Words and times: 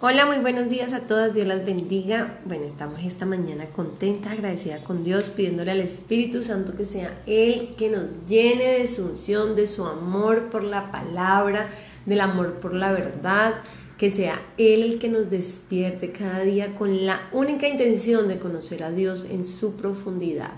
Hola, 0.00 0.26
muy 0.26 0.38
buenos 0.38 0.68
días 0.68 0.92
a 0.92 1.04
todas, 1.04 1.34
Dios 1.34 1.46
las 1.46 1.64
bendiga. 1.64 2.40
Bueno, 2.44 2.64
estamos 2.64 3.00
esta 3.04 3.26
mañana 3.26 3.66
contenta, 3.66 4.32
agradecida 4.32 4.82
con 4.82 5.04
Dios, 5.04 5.30
pidiéndole 5.30 5.70
al 5.70 5.80
Espíritu 5.80 6.42
Santo 6.42 6.74
que 6.76 6.84
sea 6.84 7.22
Él 7.26 7.76
que 7.78 7.88
nos 7.88 8.26
llene 8.26 8.80
de 8.80 8.88
su 8.88 9.06
unción, 9.06 9.54
de 9.54 9.68
su 9.68 9.84
amor 9.84 10.50
por 10.50 10.64
la 10.64 10.90
palabra, 10.90 11.68
del 12.06 12.20
amor 12.20 12.54
por 12.54 12.74
la 12.74 12.90
verdad, 12.90 13.54
que 13.96 14.10
sea 14.10 14.42
Él 14.58 14.82
el 14.82 14.98
que 14.98 15.08
nos 15.08 15.30
despierte 15.30 16.10
cada 16.10 16.40
día 16.40 16.74
con 16.74 17.06
la 17.06 17.28
única 17.30 17.68
intención 17.68 18.26
de 18.26 18.40
conocer 18.40 18.82
a 18.82 18.90
Dios 18.90 19.26
en 19.30 19.44
su 19.44 19.76
profundidad. 19.76 20.54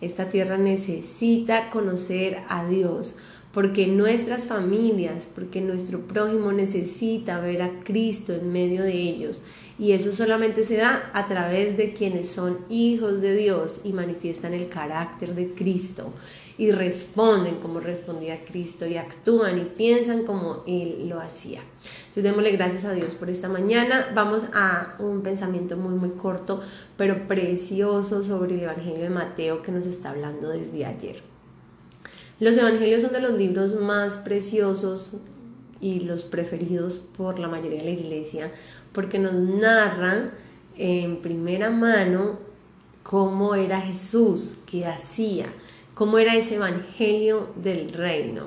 Esta 0.00 0.30
tierra 0.30 0.56
necesita 0.56 1.68
conocer 1.68 2.38
a 2.48 2.66
Dios 2.66 3.16
porque 3.58 3.88
nuestras 3.88 4.46
familias, 4.46 5.26
porque 5.34 5.60
nuestro 5.60 6.02
prójimo 6.02 6.52
necesita 6.52 7.40
ver 7.40 7.62
a 7.62 7.80
Cristo 7.82 8.32
en 8.32 8.52
medio 8.52 8.84
de 8.84 8.92
ellos. 8.92 9.42
Y 9.80 9.90
eso 9.90 10.12
solamente 10.12 10.62
se 10.62 10.76
da 10.76 11.10
a 11.12 11.26
través 11.26 11.76
de 11.76 11.92
quienes 11.92 12.30
son 12.30 12.58
hijos 12.68 13.20
de 13.20 13.34
Dios 13.34 13.80
y 13.82 13.92
manifiestan 13.92 14.54
el 14.54 14.68
carácter 14.68 15.34
de 15.34 15.54
Cristo 15.54 16.12
y 16.56 16.70
responden 16.70 17.56
como 17.56 17.80
respondía 17.80 18.44
Cristo 18.44 18.86
y 18.86 18.96
actúan 18.96 19.58
y 19.58 19.64
piensan 19.64 20.22
como 20.22 20.62
Él 20.68 21.08
lo 21.08 21.18
hacía. 21.18 21.62
Entonces 22.02 22.22
démosle 22.22 22.52
gracias 22.52 22.84
a 22.84 22.92
Dios 22.92 23.16
por 23.16 23.28
esta 23.28 23.48
mañana. 23.48 24.12
Vamos 24.14 24.44
a 24.54 24.94
un 25.00 25.22
pensamiento 25.22 25.76
muy 25.76 25.96
muy 25.96 26.10
corto 26.10 26.60
pero 26.96 27.26
precioso 27.26 28.22
sobre 28.22 28.54
el 28.54 28.60
Evangelio 28.60 29.02
de 29.02 29.10
Mateo 29.10 29.62
que 29.62 29.72
nos 29.72 29.84
está 29.84 30.10
hablando 30.10 30.48
desde 30.48 30.86
ayer. 30.86 31.37
Los 32.40 32.56
evangelios 32.56 33.02
son 33.02 33.12
de 33.12 33.20
los 33.20 33.32
libros 33.32 33.74
más 33.74 34.18
preciosos 34.18 35.16
y 35.80 36.00
los 36.00 36.22
preferidos 36.22 36.96
por 36.96 37.38
la 37.38 37.48
mayoría 37.48 37.78
de 37.78 37.84
la 37.84 38.00
iglesia 38.00 38.52
porque 38.92 39.18
nos 39.18 39.34
narran 39.34 40.32
en 40.76 41.20
primera 41.20 41.70
mano 41.70 42.38
cómo 43.02 43.54
era 43.54 43.80
Jesús, 43.80 44.58
qué 44.70 44.86
hacía, 44.86 45.46
cómo 45.94 46.18
era 46.18 46.36
ese 46.36 46.56
evangelio 46.56 47.48
del 47.56 47.92
reino. 47.92 48.46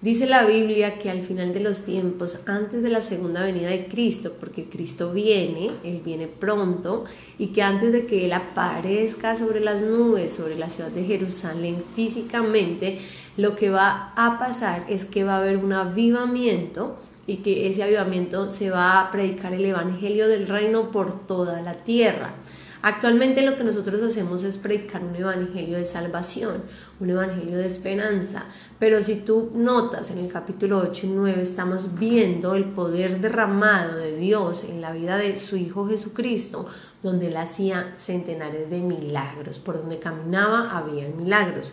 Dice 0.00 0.26
la 0.26 0.44
Biblia 0.44 0.96
que 0.96 1.10
al 1.10 1.22
final 1.22 1.52
de 1.52 1.58
los 1.58 1.82
tiempos, 1.84 2.38
antes 2.46 2.84
de 2.84 2.88
la 2.88 3.00
segunda 3.00 3.42
venida 3.42 3.68
de 3.68 3.88
Cristo, 3.88 4.32
porque 4.38 4.66
Cristo 4.66 5.12
viene, 5.12 5.72
Él 5.82 6.00
viene 6.04 6.28
pronto, 6.28 7.04
y 7.36 7.48
que 7.48 7.62
antes 7.62 7.92
de 7.92 8.06
que 8.06 8.26
Él 8.26 8.32
aparezca 8.32 9.34
sobre 9.34 9.58
las 9.58 9.82
nubes, 9.82 10.32
sobre 10.32 10.56
la 10.56 10.68
ciudad 10.68 10.90
de 10.90 11.02
Jerusalén 11.02 11.78
físicamente, 11.96 13.00
lo 13.36 13.56
que 13.56 13.70
va 13.70 14.12
a 14.14 14.38
pasar 14.38 14.84
es 14.88 15.04
que 15.04 15.24
va 15.24 15.34
a 15.34 15.40
haber 15.40 15.56
un 15.56 15.72
avivamiento 15.72 16.96
y 17.26 17.38
que 17.38 17.68
ese 17.68 17.82
avivamiento 17.82 18.48
se 18.48 18.70
va 18.70 19.00
a 19.00 19.10
predicar 19.10 19.52
el 19.52 19.64
Evangelio 19.64 20.28
del 20.28 20.46
reino 20.46 20.92
por 20.92 21.26
toda 21.26 21.60
la 21.60 21.74
tierra. 21.74 22.34
Actualmente 22.80 23.42
lo 23.42 23.56
que 23.56 23.64
nosotros 23.64 24.00
hacemos 24.02 24.44
es 24.44 24.56
predicar 24.56 25.02
un 25.02 25.16
evangelio 25.16 25.78
de 25.78 25.84
salvación, 25.84 26.62
un 27.00 27.10
evangelio 27.10 27.58
de 27.58 27.66
esperanza, 27.66 28.46
pero 28.78 29.02
si 29.02 29.16
tú 29.16 29.50
notas 29.54 30.10
en 30.12 30.18
el 30.18 30.30
capítulo 30.30 30.78
8 30.78 31.06
y 31.06 31.10
9 31.10 31.42
estamos 31.42 31.98
viendo 31.98 32.54
el 32.54 32.66
poder 32.66 33.20
derramado 33.20 33.98
de 33.98 34.16
Dios 34.16 34.62
en 34.62 34.80
la 34.80 34.92
vida 34.92 35.16
de 35.16 35.34
su 35.34 35.56
Hijo 35.56 35.88
Jesucristo, 35.88 36.66
donde 37.02 37.28
él 37.28 37.36
hacía 37.36 37.92
centenares 37.96 38.70
de 38.70 38.78
milagros, 38.78 39.58
por 39.58 39.78
donde 39.78 39.98
caminaba 39.98 40.70
había 40.70 41.08
milagros. 41.08 41.72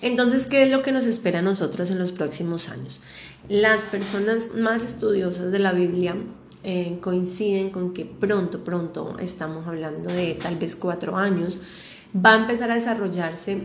Entonces, 0.00 0.46
¿qué 0.46 0.62
es 0.62 0.70
lo 0.70 0.82
que 0.82 0.92
nos 0.92 1.06
espera 1.06 1.40
a 1.40 1.42
nosotros 1.42 1.90
en 1.90 1.98
los 1.98 2.12
próximos 2.12 2.68
años? 2.70 3.02
Las 3.48 3.82
personas 3.82 4.54
más 4.54 4.84
estudiosas 4.84 5.52
de 5.52 5.58
la 5.58 5.72
Biblia 5.72 6.16
eh, 6.64 6.98
coinciden 7.00 7.70
con 7.70 7.92
que 7.92 8.04
pronto, 8.04 8.64
pronto, 8.64 9.18
estamos 9.18 9.66
hablando 9.66 10.10
de 10.10 10.34
tal 10.34 10.56
vez 10.56 10.76
cuatro 10.76 11.16
años, 11.16 11.60
va 12.14 12.32
a 12.32 12.40
empezar 12.40 12.70
a 12.70 12.74
desarrollarse 12.74 13.58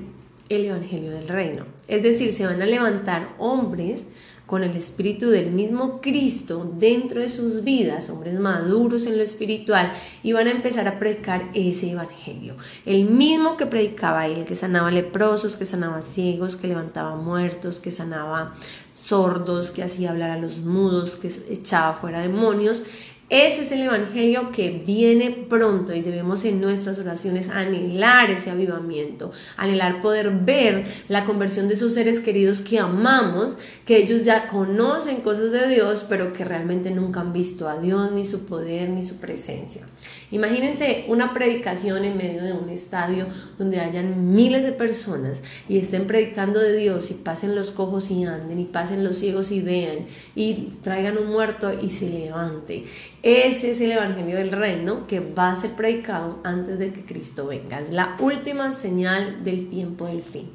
el 0.50 0.66
Evangelio 0.66 1.12
del 1.12 1.28
Reino. 1.28 1.66
Es 1.88 2.03
decir, 2.03 2.31
se 2.31 2.46
van 2.46 2.62
a 2.62 2.66
levantar 2.66 3.35
hombres 3.38 4.06
con 4.49 4.63
el 4.63 4.75
espíritu 4.75 5.29
del 5.29 5.51
mismo 5.51 6.01
Cristo 6.01 6.67
dentro 6.79 7.21
de 7.21 7.29
sus 7.29 7.63
vidas, 7.63 8.09
hombres 8.09 8.39
maduros 8.39 9.05
en 9.05 9.15
lo 9.15 9.21
espiritual, 9.21 9.93
y 10.23 10.33
van 10.33 10.47
a 10.47 10.51
empezar 10.51 10.87
a 10.87 10.97
predicar 10.97 11.51
ese 11.53 11.91
evangelio. 11.91 12.55
El 12.83 13.11
mismo 13.11 13.57
que 13.57 13.67
predicaba 13.67 14.25
él, 14.25 14.45
que 14.45 14.55
sanaba 14.55 14.89
leprosos, 14.89 15.55
que 15.55 15.65
sanaba 15.65 16.01
ciegos, 16.01 16.55
que 16.55 16.67
levantaba 16.67 17.15
muertos, 17.15 17.79
que 17.79 17.91
sanaba 17.91 18.55
sordos, 18.91 19.69
que 19.69 19.83
hacía 19.83 20.09
hablar 20.09 20.31
a 20.31 20.39
los 20.39 20.57
mudos, 20.57 21.16
que 21.16 21.31
echaba 21.51 21.93
fuera 21.93 22.19
demonios. 22.19 22.81
Ese 23.29 23.62
es 23.62 23.72
el 23.72 23.84
Evangelio 23.84 24.50
que 24.51 24.72
viene 24.72 25.29
pronto 25.29 25.94
y 25.94 26.01
debemos 26.01 26.44
en 26.45 26.59
nuestras 26.59 26.97
oraciones 26.97 27.50
anhelar 27.50 28.31
ese 28.31 28.50
avivamiento, 28.50 29.31
anhelar 29.56 30.01
poder 30.01 30.31
ver 30.31 30.85
la 31.09 31.25
conversión 31.25 31.67
de 31.67 31.75
esos 31.75 31.94
seres 31.94 32.19
queridos 32.22 32.62
que 32.62 32.79
amamos, 32.79 33.56
que 33.85 33.97
ellos 33.97 34.25
ya 34.25 34.47
conocen 34.47 35.17
cosas 35.17 35.51
de 35.51 35.67
Dios, 35.67 36.07
pero 36.09 36.34
que 36.34 36.44
realmente 36.44 36.90
nunca 36.90 37.22
han 37.22 37.31
visto 37.31 37.69
a 37.69 37.79
Dios, 37.79 38.12
ni 38.12 38.25
su 38.25 38.47
poder, 38.47 38.90
ni 38.90 39.03
su 39.03 39.17
presencia. 39.17 39.85
Imagínense 40.31 41.06
una 41.07 41.34
predicación 41.34 42.06
en 42.06 42.17
medio 42.17 42.44
de 42.44 42.53
un 42.53 42.69
estadio 42.69 43.28
donde 43.57 43.79
hayan 43.79 44.34
miles 44.34 44.63
de 44.63 44.72
personas 44.72 45.41
y 45.67 45.78
estén 45.78 46.07
predicando 46.07 46.59
de 46.59 46.75
Dios 46.78 47.09
y 47.09 47.16
pasen 47.16 47.56
los 47.56 47.72
cojos 47.72 48.11
y 48.11 48.23
anden 48.25 48.59
y 48.59 48.66
pasen 48.66 49.03
los 49.03 49.17
ciegos 49.17 49.51
y 49.51 49.61
vean 49.61 50.06
y 50.35 50.73
traigan 50.84 51.17
un 51.17 51.28
muerto 51.28 51.72
y 51.79 51.90
se 51.90 52.09
levante. 52.09 52.85
Ese 53.22 53.72
es 53.72 53.81
el 53.81 53.91
Evangelio 53.91 54.38
del 54.38 54.52
Reino 54.52 55.06
que 55.06 55.19
va 55.19 55.52
a 55.52 55.56
ser 55.56 55.72
predicado 55.72 56.40
antes 56.44 56.80
de 56.80 56.94
que 56.94 57.03
Cristo 57.03 57.47
venga. 57.47 57.81
Es 57.81 57.91
la 57.91 58.16
última 58.19 58.72
señal 58.72 59.44
del 59.44 59.69
tiempo 59.69 60.06
del 60.06 60.24
fin. 60.24 60.50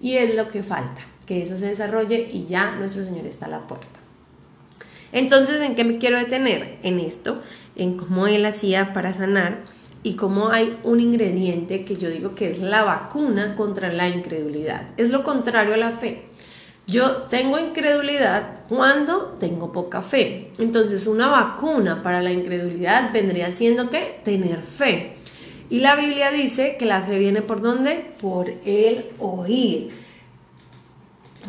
Y 0.00 0.16
es 0.16 0.34
lo 0.34 0.48
que 0.48 0.62
falta, 0.62 1.00
que 1.24 1.40
eso 1.40 1.56
se 1.56 1.66
desarrolle 1.66 2.28
y 2.30 2.44
ya 2.44 2.76
nuestro 2.76 3.04
Señor 3.04 3.26
está 3.26 3.46
a 3.46 3.50
la 3.50 3.66
puerta. 3.66 4.00
Entonces, 5.12 5.62
¿en 5.62 5.76
qué 5.76 5.84
me 5.84 5.98
quiero 5.98 6.18
detener? 6.18 6.78
En 6.82 7.00
esto, 7.00 7.40
en 7.74 7.96
cómo 7.96 8.26
él 8.26 8.44
hacía 8.44 8.92
para 8.92 9.14
sanar 9.14 9.60
y 10.02 10.16
cómo 10.16 10.50
hay 10.50 10.78
un 10.84 11.00
ingrediente 11.00 11.86
que 11.86 11.96
yo 11.96 12.10
digo 12.10 12.34
que 12.34 12.50
es 12.50 12.58
la 12.58 12.82
vacuna 12.82 13.54
contra 13.54 13.90
la 13.90 14.08
incredulidad. 14.08 14.88
Es 14.98 15.10
lo 15.10 15.22
contrario 15.22 15.72
a 15.72 15.78
la 15.78 15.92
fe. 15.92 16.24
Yo 16.86 17.22
tengo 17.30 17.58
incredulidad 17.58 18.66
cuando 18.68 19.36
tengo 19.40 19.72
poca 19.72 20.02
fe. 20.02 20.50
Entonces, 20.58 21.06
una 21.06 21.28
vacuna 21.28 22.02
para 22.02 22.20
la 22.20 22.30
incredulidad 22.30 23.12
vendría 23.12 23.50
siendo 23.50 23.88
que 23.88 24.20
tener 24.22 24.60
fe. 24.60 25.14
Y 25.70 25.80
la 25.80 25.96
Biblia 25.96 26.30
dice 26.30 26.76
que 26.78 26.84
la 26.84 27.02
fe 27.02 27.18
viene 27.18 27.40
por 27.40 27.62
dónde? 27.62 28.12
Por 28.20 28.50
el 28.66 29.06
oír. 29.18 29.90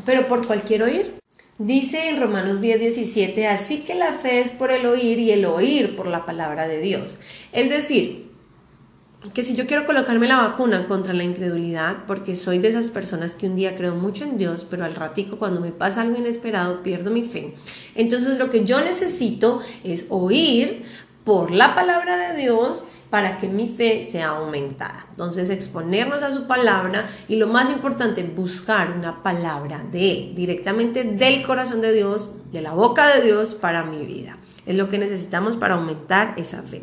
Pero 0.06 0.28
por 0.28 0.48
cualquier 0.48 0.84
oír. 0.84 1.16
Dice 1.58 2.10
en 2.10 2.20
Romanos 2.20 2.60
10, 2.60 2.80
17, 2.80 3.48
así 3.48 3.80
que 3.80 3.96
la 3.96 4.12
fe 4.12 4.42
es 4.42 4.52
por 4.52 4.72
el 4.72 4.86
oír 4.86 5.20
y 5.20 5.32
el 5.32 5.46
oír 5.46 5.96
por 5.96 6.08
la 6.08 6.26
palabra 6.26 6.68
de 6.68 6.82
Dios. 6.82 7.18
Es 7.54 7.70
decir, 7.70 8.25
que 9.34 9.44
si 9.44 9.56
yo 9.56 9.68
quiero 9.68 9.86
colocarme 9.86 10.28
la 10.28 10.38
vacuna 10.38 10.88
contra 10.88 11.14
la 11.14 11.24
incredulidad, 11.24 12.06
porque 12.08 12.36
soy 12.36 12.60
de 12.60 12.70
esas 12.70 12.90
personas 12.90 13.36
que 13.36 13.48
un 13.48 13.56
día 13.56 13.76
creo 13.76 13.96
mucho 13.96 14.24
en 14.24 14.38
Dios, 14.38 14.66
pero 14.70 14.86
al 14.86 14.96
ratico 14.96 15.38
cuando 15.38 15.62
me 15.62 15.72
pasa 15.72 16.02
algo 16.02 16.18
inesperado 16.18 16.84
pierdo 16.84 17.12
mi 17.12 17.24
fe. 17.24 17.56
Entonces 17.96 18.38
lo 18.38 18.50
que 18.50 18.66
yo 18.66 18.82
necesito 18.82 19.62
es 19.84 20.06
oír 20.10 20.84
por 21.24 21.52
la 21.52 21.74
palabra 21.74 22.32
de 22.32 22.42
Dios 22.42 22.86
para 23.10 23.38
que 23.38 23.48
mi 23.48 23.68
fe 23.68 24.04
sea 24.04 24.30
aumentada. 24.30 25.06
Entonces, 25.12 25.50
exponernos 25.50 26.22
a 26.22 26.34
su 26.34 26.48
palabra 26.48 27.08
y 27.28 27.38
lo 27.38 27.48
más 27.48 27.70
importante, 27.70 28.24
buscar 28.24 28.92
una 28.92 29.24
palabra 29.24 29.82
de 29.92 30.12
Él, 30.12 30.36
directamente 30.36 31.04
del 31.04 31.42
corazón 31.44 31.82
de 31.82 31.94
Dios, 31.94 32.32
de 32.52 32.62
la 32.62 32.74
boca 32.74 33.08
de 33.16 33.24
Dios 33.24 33.54
para 33.54 33.84
mi 33.84 34.06
vida. 34.06 34.38
Es 34.66 34.76
lo 34.76 34.90
que 34.90 34.98
necesitamos 34.98 35.56
para 35.56 35.76
aumentar 35.76 36.34
esa 36.38 36.62
fe. 36.64 36.82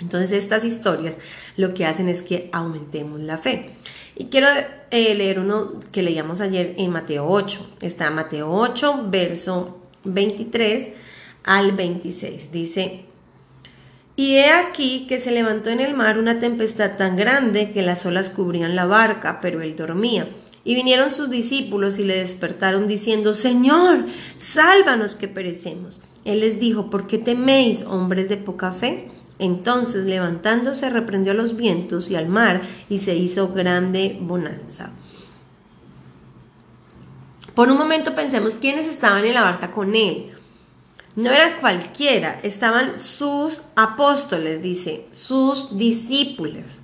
Entonces, 0.00 0.32
estas 0.32 0.64
historias 0.64 1.16
lo 1.56 1.74
que 1.74 1.86
hacen 1.86 2.08
es 2.08 2.22
que 2.22 2.48
aumentemos 2.52 3.20
la 3.20 3.38
fe. 3.38 3.70
Y 4.16 4.26
quiero 4.26 4.48
eh, 4.90 5.14
leer 5.14 5.38
uno 5.38 5.72
que 5.92 6.02
leíamos 6.02 6.40
ayer 6.40 6.74
en 6.78 6.90
Mateo 6.90 7.28
8. 7.28 7.76
Está 7.80 8.10
Mateo 8.10 8.50
8, 8.52 9.06
verso 9.08 9.78
23 10.04 10.88
al 11.44 11.72
26. 11.72 12.52
Dice, 12.52 13.04
y 14.16 14.36
he 14.36 14.50
aquí 14.50 15.06
que 15.08 15.18
se 15.18 15.30
levantó 15.30 15.70
en 15.70 15.80
el 15.80 15.94
mar 15.94 16.18
una 16.18 16.40
tempestad 16.40 16.98
tan 16.98 17.16
grande 17.16 17.72
que 17.72 17.80
las 17.80 18.04
olas 18.04 18.28
cubrían 18.28 18.76
la 18.76 18.84
barca, 18.84 19.40
pero 19.40 19.62
él 19.62 19.76
dormía. 19.76 20.28
Y 20.62 20.74
vinieron 20.74 21.10
sus 21.10 21.30
discípulos 21.30 21.98
y 21.98 22.04
le 22.04 22.18
despertaron 22.18 22.86
diciendo, 22.86 23.32
Señor, 23.32 24.04
sálvanos 24.36 25.14
que 25.14 25.28
perecemos. 25.28 26.02
Él 26.26 26.40
les 26.40 26.60
dijo, 26.60 26.90
¿por 26.90 27.06
qué 27.06 27.16
teméis, 27.16 27.82
hombres 27.82 28.28
de 28.28 28.36
poca 28.36 28.72
fe? 28.72 29.08
Entonces, 29.40 30.04
levantándose, 30.04 30.90
reprendió 30.90 31.32
a 31.32 31.34
los 31.34 31.56
vientos 31.56 32.10
y 32.10 32.16
al 32.16 32.28
mar, 32.28 32.60
y 32.88 32.98
se 32.98 33.16
hizo 33.16 33.48
grande 33.48 34.18
bonanza. 34.20 34.90
Por 37.54 37.68
un 37.68 37.78
momento 37.78 38.14
pensemos 38.14 38.54
quiénes 38.54 38.86
estaban 38.86 39.24
en 39.24 39.34
la 39.34 39.42
barca 39.42 39.70
con 39.70 39.94
él. 39.94 40.32
no 41.16 41.30
era 41.30 41.58
cualquiera, 41.58 42.38
estaban 42.42 43.00
sus 43.00 43.62
apóstoles, 43.74 44.62
dice, 44.62 45.06
sus 45.10 45.76
discípulos. 45.76 46.82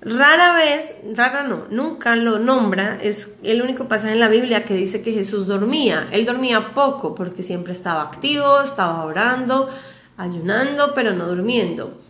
Rara 0.00 0.52
vez, 0.52 0.92
rara 1.16 1.44
no, 1.44 1.64
nunca 1.70 2.14
lo 2.16 2.38
nombra, 2.38 2.98
es 3.00 3.30
el 3.42 3.62
único 3.62 3.88
pasaje 3.88 4.12
en 4.12 4.20
la 4.20 4.28
Biblia 4.28 4.64
que 4.64 4.74
dice 4.74 5.02
que 5.02 5.12
Jesús 5.12 5.46
dormía. 5.46 6.08
Él 6.12 6.24
dormía 6.24 6.74
poco 6.74 7.14
porque 7.14 7.42
siempre 7.42 7.72
estaba 7.72 8.02
activo, 8.02 8.60
estaba 8.60 9.04
orando, 9.04 9.68
ayunando, 10.16 10.92
pero 10.94 11.12
no 11.12 11.26
durmiendo. 11.26 12.00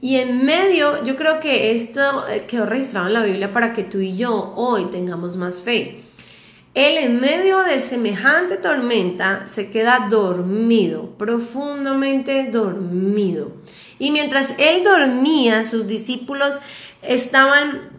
Y 0.00 0.16
en 0.16 0.44
medio, 0.44 1.02
yo 1.04 1.16
creo 1.16 1.40
que 1.40 1.72
esto 1.72 2.28
eh, 2.28 2.44
quedó 2.46 2.66
registrado 2.66 3.06
en 3.06 3.14
la 3.14 3.22
Biblia 3.22 3.52
para 3.52 3.72
que 3.72 3.84
tú 3.84 3.98
y 4.00 4.16
yo 4.16 4.52
hoy 4.54 4.86
tengamos 4.86 5.36
más 5.36 5.62
fe. 5.62 6.02
Él 6.74 6.98
en 6.98 7.20
medio 7.20 7.62
de 7.62 7.80
semejante 7.80 8.56
tormenta 8.56 9.46
se 9.46 9.70
queda 9.70 10.08
dormido, 10.10 11.16
profundamente 11.16 12.50
dormido. 12.50 13.52
Y 13.98 14.10
mientras 14.10 14.54
él 14.58 14.82
dormía, 14.82 15.64
sus 15.64 15.86
discípulos 15.86 16.58
estaban 17.00 17.90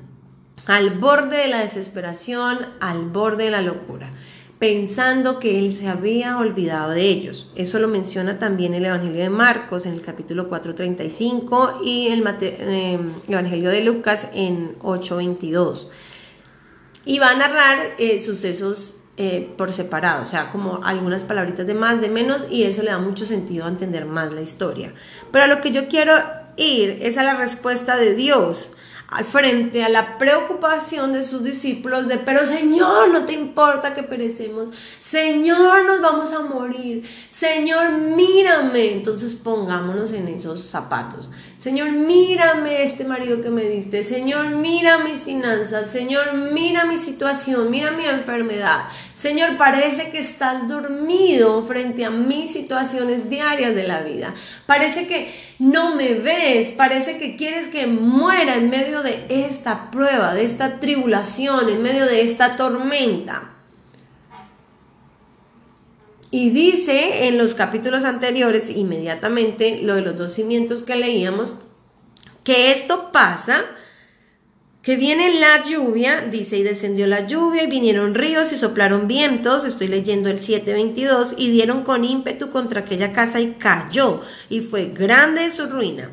al 0.65 0.91
borde 0.91 1.37
de 1.37 1.47
la 1.47 1.59
desesperación, 1.59 2.67
al 2.81 3.05
borde 3.05 3.45
de 3.45 3.51
la 3.51 3.61
locura, 3.61 4.11
pensando 4.59 5.39
que 5.39 5.59
él 5.59 5.73
se 5.73 5.87
había 5.87 6.37
olvidado 6.37 6.91
de 6.91 7.01
ellos. 7.01 7.51
Eso 7.55 7.79
lo 7.79 7.87
menciona 7.87 8.39
también 8.39 8.73
el 8.73 8.85
Evangelio 8.85 9.21
de 9.21 9.29
Marcos 9.29 9.85
en 9.85 9.93
el 9.93 10.01
capítulo 10.01 10.49
4.35 10.49 11.83
y 11.83 12.07
el 12.07 12.23
eh, 12.41 12.99
Evangelio 13.27 13.69
de 13.69 13.83
Lucas 13.83 14.29
en 14.33 14.79
8.22 14.79 15.87
y 17.05 17.19
va 17.19 17.29
a 17.29 17.35
narrar 17.35 17.95
eh, 17.97 18.21
sucesos 18.23 18.95
eh, 19.17 19.53
por 19.57 19.71
separado, 19.71 20.23
o 20.23 20.27
sea, 20.27 20.51
como 20.51 20.83
algunas 20.83 21.23
palabritas 21.23 21.65
de 21.65 21.73
más, 21.73 22.01
de 22.01 22.09
menos, 22.09 22.41
y 22.49 22.63
eso 22.63 22.83
le 22.83 22.89
da 22.89 22.97
mucho 22.97 23.25
sentido 23.25 23.65
a 23.65 23.69
entender 23.69 24.05
más 24.05 24.33
la 24.33 24.41
historia. 24.41 24.93
Pero 25.31 25.45
a 25.45 25.47
lo 25.47 25.61
que 25.61 25.71
yo 25.71 25.87
quiero 25.87 26.13
ir 26.57 26.97
es 27.01 27.17
a 27.17 27.23
la 27.23 27.35
respuesta 27.35 27.95
de 27.95 28.13
Dios 28.15 28.71
al 29.09 29.23
frente 29.23 29.83
a 29.83 29.89
la 29.89 30.17
preocupación 30.17 31.13
de 31.13 31.23
sus 31.23 31.43
discípulos 31.43 32.07
de, 32.07 32.17
pero 32.17 32.45
Señor, 32.45 33.09
no 33.09 33.25
te 33.25 33.33
importa 33.33 33.93
que 33.93 34.03
perecemos, 34.03 34.69
Señor, 34.99 35.85
nos 35.85 36.01
vamos 36.01 36.31
a 36.31 36.39
morir, 36.39 37.07
Señor, 37.29 37.91
mírame. 37.91 38.93
Entonces 38.93 39.35
pongámonos 39.35 40.11
en 40.11 40.27
esos 40.27 40.61
zapatos. 40.61 41.29
Señor, 41.65 41.93
mírame 41.93 42.83
este 42.83 43.05
marido 43.05 43.41
que 43.41 43.49
me 43.49 43.63
diste. 43.63 44.03
Señor, 44.03 44.49
mira 44.49 44.99
mis 44.99 45.23
finanzas. 45.23 45.89
Señor, 45.89 46.35
mira 46.35 46.85
mi 46.85 46.95
situación. 46.95 47.71
Mira 47.71 47.89
mi 47.89 48.05
enfermedad. 48.05 48.83
Señor, 49.15 49.57
parece 49.57 50.11
que 50.11 50.19
estás 50.19 50.67
dormido 50.67 51.65
frente 51.65 52.05
a 52.05 52.11
mis 52.11 52.53
situaciones 52.53 53.31
diarias 53.31 53.73
de 53.73 53.81
la 53.81 54.01
vida. 54.01 54.35
Parece 54.67 55.07
que 55.07 55.33
no 55.57 55.95
me 55.95 56.13
ves. 56.13 56.71
Parece 56.71 57.17
que 57.17 57.35
quieres 57.35 57.67
que 57.69 57.87
muera 57.87 58.53
en 58.53 58.69
medio 58.69 59.01
de 59.01 59.25
esta 59.29 59.89
prueba, 59.89 60.35
de 60.35 60.43
esta 60.43 60.79
tribulación, 60.79 61.67
en 61.67 61.81
medio 61.81 62.05
de 62.05 62.21
esta 62.21 62.55
tormenta. 62.55 63.54
Y 66.35 66.49
dice 66.49 67.27
en 67.29 67.37
los 67.37 67.55
capítulos 67.55 68.03
anteriores, 68.03 68.69
inmediatamente, 68.69 69.79
lo 69.81 69.95
de 69.95 70.01
los 70.01 70.17
dos 70.17 70.33
cimientos 70.33 70.83
que 70.83 70.97
leíamos, 70.97 71.53
que 72.43 72.73
esto 72.73 73.13
pasa, 73.13 73.63
que 74.81 74.97
viene 74.97 75.39
la 75.39 75.63
lluvia, 75.63 76.27
dice, 76.29 76.57
y 76.57 76.63
descendió 76.63 77.07
la 77.07 77.25
lluvia, 77.25 77.63
y 77.63 77.67
vinieron 77.67 78.15
ríos 78.15 78.51
y 78.51 78.57
soplaron 78.57 79.07
vientos, 79.07 79.63
estoy 79.63 79.87
leyendo 79.87 80.29
el 80.29 80.39
7.22, 80.39 81.35
y 81.37 81.51
dieron 81.51 81.83
con 81.83 82.03
ímpetu 82.03 82.49
contra 82.49 82.81
aquella 82.81 83.13
casa 83.13 83.39
y 83.39 83.53
cayó, 83.53 84.19
y 84.49 84.59
fue 84.59 84.87
grande 84.87 85.49
su 85.51 85.67
ruina. 85.67 86.11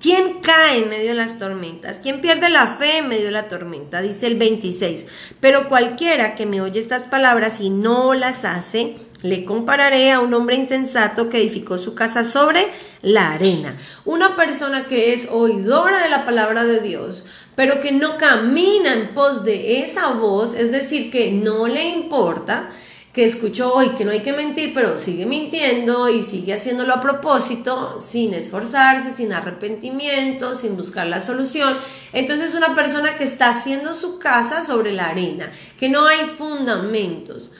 ¿Quién 0.00 0.40
cae 0.40 0.78
en 0.78 0.88
medio 0.88 1.10
de 1.10 1.16
las 1.16 1.36
tormentas? 1.38 1.98
¿Quién 2.02 2.22
pierde 2.22 2.48
la 2.48 2.66
fe 2.66 2.98
en 2.98 3.08
medio 3.08 3.26
de 3.26 3.30
la 3.30 3.48
tormenta? 3.48 4.00
Dice 4.00 4.26
el 4.26 4.36
26. 4.36 5.06
Pero 5.40 5.68
cualquiera 5.68 6.34
que 6.34 6.46
me 6.46 6.60
oye 6.60 6.80
estas 6.80 7.06
palabras 7.06 7.60
y 7.60 7.70
no 7.70 8.12
las 8.12 8.44
hace, 8.44 8.96
le 9.24 9.46
compararé 9.46 10.12
a 10.12 10.20
un 10.20 10.34
hombre 10.34 10.54
insensato 10.54 11.30
que 11.30 11.38
edificó 11.38 11.78
su 11.78 11.94
casa 11.94 12.24
sobre 12.24 12.66
la 13.00 13.32
arena. 13.32 13.74
Una 14.04 14.36
persona 14.36 14.86
que 14.86 15.14
es 15.14 15.28
oidora 15.30 16.02
de 16.02 16.10
la 16.10 16.26
palabra 16.26 16.64
de 16.64 16.80
Dios, 16.80 17.24
pero 17.54 17.80
que 17.80 17.90
no 17.90 18.18
camina 18.18 18.92
en 18.92 19.14
pos 19.14 19.42
de 19.42 19.80
esa 19.82 20.08
voz, 20.12 20.52
es 20.52 20.70
decir, 20.70 21.10
que 21.10 21.32
no 21.32 21.66
le 21.68 21.84
importa, 21.84 22.68
que 23.14 23.24
escuchó 23.24 23.72
hoy 23.72 23.94
que 23.96 24.04
no 24.04 24.10
hay 24.10 24.20
que 24.20 24.34
mentir, 24.34 24.74
pero 24.74 24.98
sigue 24.98 25.24
mintiendo 25.24 26.10
y 26.10 26.22
sigue 26.22 26.52
haciéndolo 26.52 26.92
a 26.92 27.00
propósito, 27.00 28.00
sin 28.02 28.34
esforzarse, 28.34 29.14
sin 29.14 29.32
arrepentimiento, 29.32 30.54
sin 30.54 30.76
buscar 30.76 31.06
la 31.06 31.22
solución. 31.22 31.78
Entonces 32.12 32.50
es 32.50 32.54
una 32.56 32.74
persona 32.74 33.16
que 33.16 33.24
está 33.24 33.48
haciendo 33.48 33.94
su 33.94 34.18
casa 34.18 34.62
sobre 34.62 34.92
la 34.92 35.06
arena, 35.06 35.50
que 35.78 35.88
no 35.88 36.04
hay 36.06 36.26
fundamentos. 36.26 37.52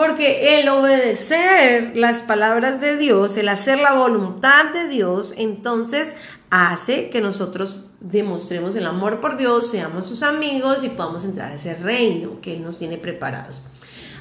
Porque 0.00 0.58
el 0.58 0.68
obedecer 0.70 1.94
las 1.94 2.22
palabras 2.22 2.80
de 2.80 2.96
Dios, 2.96 3.36
el 3.36 3.50
hacer 3.50 3.78
la 3.80 3.92
voluntad 3.92 4.70
de 4.72 4.88
Dios, 4.88 5.34
entonces 5.36 6.14
hace 6.48 7.10
que 7.10 7.20
nosotros 7.20 7.90
demostremos 8.00 8.74
el 8.76 8.86
amor 8.86 9.20
por 9.20 9.36
Dios, 9.36 9.70
seamos 9.70 10.06
sus 10.06 10.22
amigos 10.22 10.84
y 10.84 10.88
podamos 10.88 11.26
entrar 11.26 11.52
a 11.52 11.56
ese 11.56 11.74
reino 11.74 12.40
que 12.40 12.54
Él 12.54 12.62
nos 12.62 12.78
tiene 12.78 12.96
preparados. 12.96 13.60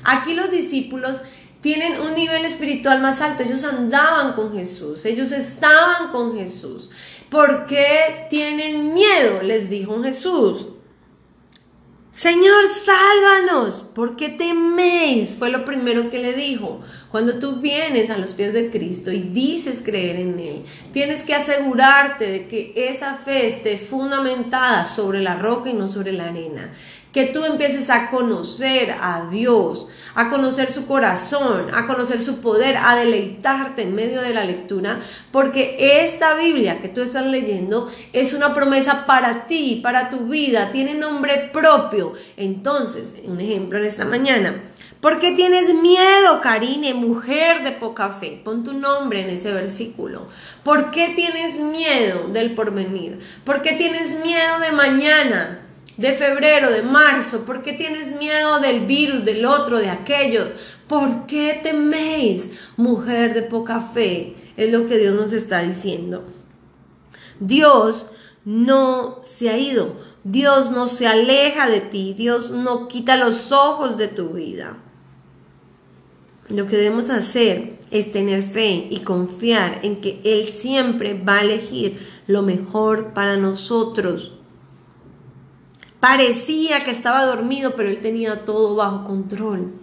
Aquí 0.04 0.34
los 0.34 0.52
discípulos 0.52 1.22
tienen 1.62 1.98
un 2.02 2.14
nivel 2.14 2.44
espiritual 2.44 3.00
más 3.00 3.22
alto. 3.22 3.44
Ellos 3.44 3.64
andaban 3.64 4.34
con 4.34 4.52
Jesús, 4.52 5.06
ellos 5.06 5.32
estaban 5.32 6.12
con 6.12 6.36
Jesús. 6.38 6.90
¿Por 7.30 7.66
qué 7.68 8.28
tienen 8.30 8.94
miedo? 8.94 9.44
Les 9.44 9.70
dijo 9.70 10.04
Jesús. 10.04 10.68
Señor, 12.20 12.66
sálvanos. 12.68 13.86
¿Por 13.96 14.18
qué 14.18 14.28
teméis? 14.28 15.36
Fue 15.36 15.50
lo 15.50 15.64
primero 15.64 16.10
que 16.10 16.20
le 16.20 16.34
dijo. 16.34 16.82
Cuando 17.12 17.40
tú 17.40 17.62
vienes 17.62 18.10
a 18.10 18.18
los 18.18 18.34
pies 18.34 18.52
de 18.52 18.70
Cristo 18.70 19.10
y 19.10 19.22
dices 19.22 19.82
creer 19.82 20.18
en 20.18 20.38
Él, 20.38 20.66
tienes 20.92 21.24
que 21.24 21.34
asegurarte 21.34 22.30
de 22.30 22.48
que 22.50 22.74
esa 22.76 23.16
fe 23.16 23.48
esté 23.48 23.78
fundamentada 23.78 24.84
sobre 24.84 25.22
la 25.22 25.38
roca 25.38 25.70
y 25.70 25.74
no 25.74 25.88
sobre 25.88 26.12
la 26.12 26.26
arena 26.26 26.74
que 27.12 27.26
tú 27.26 27.44
empieces 27.44 27.90
a 27.90 28.10
conocer 28.10 28.96
a 29.02 29.28
Dios, 29.32 29.88
a 30.16 30.30
conocer 30.30 30.72
su 30.72 30.86
corazón, 30.86 31.68
a 31.74 31.88
conocer 31.88 32.22
su 32.22 32.40
poder, 32.40 32.78
a 32.78 32.96
deleitarte 32.96 33.84
en 33.84 33.96
medio 33.96 34.22
de 34.22 34.34
la 34.34 34.46
lectura, 34.46 35.02
porque 35.32 36.04
esta 36.04 36.36
Biblia 36.36 36.80
que 36.80 36.90
tú 36.90 37.02
estás 37.02 37.26
leyendo 37.26 37.92
es 38.14 38.34
una 38.34 38.54
promesa 38.54 39.06
para 39.06 39.48
ti, 39.48 39.80
para 39.82 40.10
tu 40.10 40.28
vida, 40.28 40.72
tiene 40.72 40.94
nombre 40.94 41.50
propio. 41.52 42.14
Entonces, 42.38 43.16
un 43.26 43.42
ejemplo 43.42 43.80
en 43.80 43.86
esta 43.86 44.06
mañana. 44.06 44.64
¿Por 45.02 45.18
qué 45.18 45.32
tienes 45.32 45.74
miedo, 45.74 46.42
Karine, 46.42 46.94
mujer 46.94 47.64
de 47.64 47.72
poca 47.72 48.10
fe? 48.10 48.42
Pon 48.44 48.66
tu 48.66 48.74
nombre 48.74 49.22
en 49.22 49.30
ese 49.30 49.54
versículo. 49.54 50.28
¿Por 50.64 50.92
qué 50.92 51.14
tienes 51.16 51.58
miedo 51.58 52.28
del 52.28 52.54
porvenir? 52.54 53.20
¿Por 53.46 53.62
qué 53.62 53.74
tienes 53.74 54.20
miedo 54.22 54.60
de 54.60 54.74
mañana? 54.74 55.69
De 56.00 56.14
febrero, 56.14 56.72
de 56.72 56.82
marzo? 56.82 57.44
¿Por 57.44 57.62
qué 57.62 57.74
tienes 57.74 58.16
miedo 58.16 58.60
del 58.60 58.86
virus, 58.86 59.26
del 59.26 59.46
otro, 59.46 59.78
de 59.78 59.90
aquello? 59.90 60.46
¿Por 60.88 61.26
qué 61.28 61.60
teméis, 61.62 62.50
mujer 62.78 63.34
de 63.34 63.42
poca 63.42 63.82
fe? 63.82 64.34
Es 64.56 64.72
lo 64.72 64.88
que 64.88 64.98
Dios 64.98 65.14
nos 65.14 65.34
está 65.34 65.62
diciendo. 65.62 66.24
Dios 67.42 68.06
no 68.46 69.20
se 69.24 69.50
ha 69.50 69.58
ido. 69.58 69.98
Dios 70.24 70.72
no 70.72 70.88
se 70.88 71.06
aleja 71.06 71.70
de 71.70 71.82
ti. 71.82 72.14
Dios 72.18 72.52
no 72.52 72.88
quita 72.88 73.18
los 73.18 73.52
ojos 73.52 73.98
de 73.98 74.08
tu 74.08 74.30
vida. 74.30 74.78
Lo 76.48 76.66
que 76.66 76.78
debemos 76.78 77.10
hacer 77.10 77.78
es 77.92 78.12
tener 78.12 78.42
fe 78.42 78.88
y 78.90 79.02
confiar 79.02 79.80
en 79.84 80.00
que 80.00 80.22
Él 80.24 80.46
siempre 80.46 81.14
va 81.14 81.40
a 81.40 81.42
elegir 81.42 82.00
lo 82.26 82.42
mejor 82.42 83.14
para 83.14 83.36
nosotros. 83.36 84.39
Parecía 86.00 86.84
que 86.84 86.92
estaba 86.92 87.26
dormido, 87.26 87.76
pero 87.76 87.90
él 87.90 88.00
tenía 88.00 88.46
todo 88.46 88.76
bajo 88.76 89.06
control. 89.06 89.74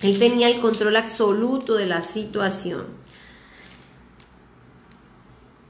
Él 0.00 0.18
tenía 0.18 0.48
el 0.48 0.60
control 0.60 0.96
absoluto 0.96 1.74
de 1.74 1.86
la 1.86 2.02
situación. 2.02 2.86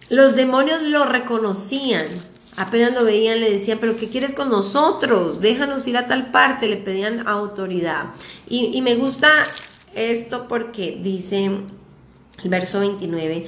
Los 0.08 0.36
demonios 0.36 0.82
lo 0.82 1.04
reconocían. 1.04 2.06
Apenas 2.56 2.92
lo 2.92 3.04
veían, 3.04 3.40
le 3.40 3.50
decían, 3.50 3.78
pero 3.80 3.96
¿qué 3.96 4.08
quieres 4.08 4.34
con 4.34 4.50
nosotros? 4.50 5.40
Déjanos 5.40 5.86
ir 5.86 5.96
a 5.96 6.06
tal 6.06 6.30
parte. 6.30 6.68
Le 6.68 6.76
pedían 6.76 7.26
autoridad. 7.26 8.06
Y, 8.48 8.80
me 8.82 8.96
gusta 8.96 9.30
esto 9.94 10.46
porque 10.48 10.98
dice 11.02 11.44
el 12.42 12.50
verso 12.50 12.80
29 12.80 13.46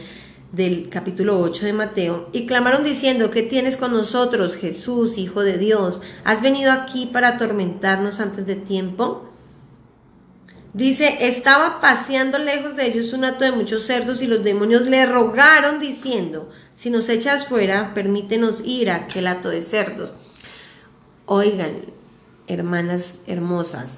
del 0.52 0.88
capítulo 0.88 1.38
8 1.40 1.66
de 1.66 1.72
Mateo, 1.72 2.28
y 2.32 2.46
clamaron 2.46 2.82
diciendo, 2.82 3.30
¿qué 3.30 3.42
tienes 3.42 3.76
con 3.76 3.92
nosotros, 3.92 4.54
Jesús, 4.56 5.16
Hijo 5.18 5.42
de 5.42 5.58
Dios? 5.58 6.00
¿Has 6.24 6.42
venido 6.42 6.72
aquí 6.72 7.06
para 7.06 7.28
atormentarnos 7.28 8.20
antes 8.20 8.46
de 8.46 8.56
tiempo? 8.56 9.30
Dice, 10.72 11.26
estaba 11.26 11.80
paseando 11.80 12.38
lejos 12.38 12.76
de 12.76 12.86
ellos 12.86 13.12
un 13.12 13.24
hato 13.24 13.44
de 13.44 13.52
muchos 13.52 13.82
cerdos 13.82 14.22
y 14.22 14.26
los 14.26 14.44
demonios 14.44 14.82
le 14.82 15.04
rogaron 15.04 15.78
diciendo, 15.78 16.48
si 16.76 16.90
nos 16.90 17.08
echas 17.08 17.46
fuera, 17.46 17.92
permítenos 17.92 18.62
ir 18.64 18.90
a 18.90 18.96
aquel 18.96 19.26
hato 19.26 19.48
de 19.48 19.62
cerdos. 19.62 20.14
Oigan, 21.26 21.86
hermanas 22.46 23.14
hermosas, 23.26 23.88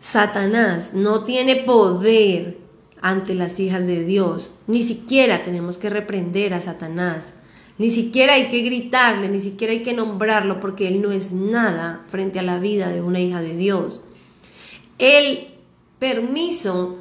Satanás 0.00 0.90
no 0.92 1.24
tiene 1.24 1.64
poder 1.64 2.58
ante 3.02 3.34
las 3.34 3.58
hijas 3.60 3.86
de 3.86 4.04
Dios. 4.04 4.52
Ni 4.66 4.82
siquiera 4.82 5.42
tenemos 5.42 5.78
que 5.78 5.90
reprender 5.90 6.54
a 6.54 6.60
Satanás. 6.60 7.32
Ni 7.78 7.90
siquiera 7.90 8.34
hay 8.34 8.48
que 8.48 8.62
gritarle, 8.62 9.28
ni 9.28 9.38
siquiera 9.38 9.72
hay 9.72 9.82
que 9.82 9.94
nombrarlo, 9.94 10.60
porque 10.60 10.88
Él 10.88 11.00
no 11.00 11.12
es 11.12 11.30
nada 11.30 12.04
frente 12.10 12.38
a 12.40 12.42
la 12.42 12.58
vida 12.58 12.88
de 12.88 13.00
una 13.00 13.20
hija 13.20 13.40
de 13.40 13.54
Dios. 13.54 14.04
El 14.98 15.46
permiso 15.98 16.98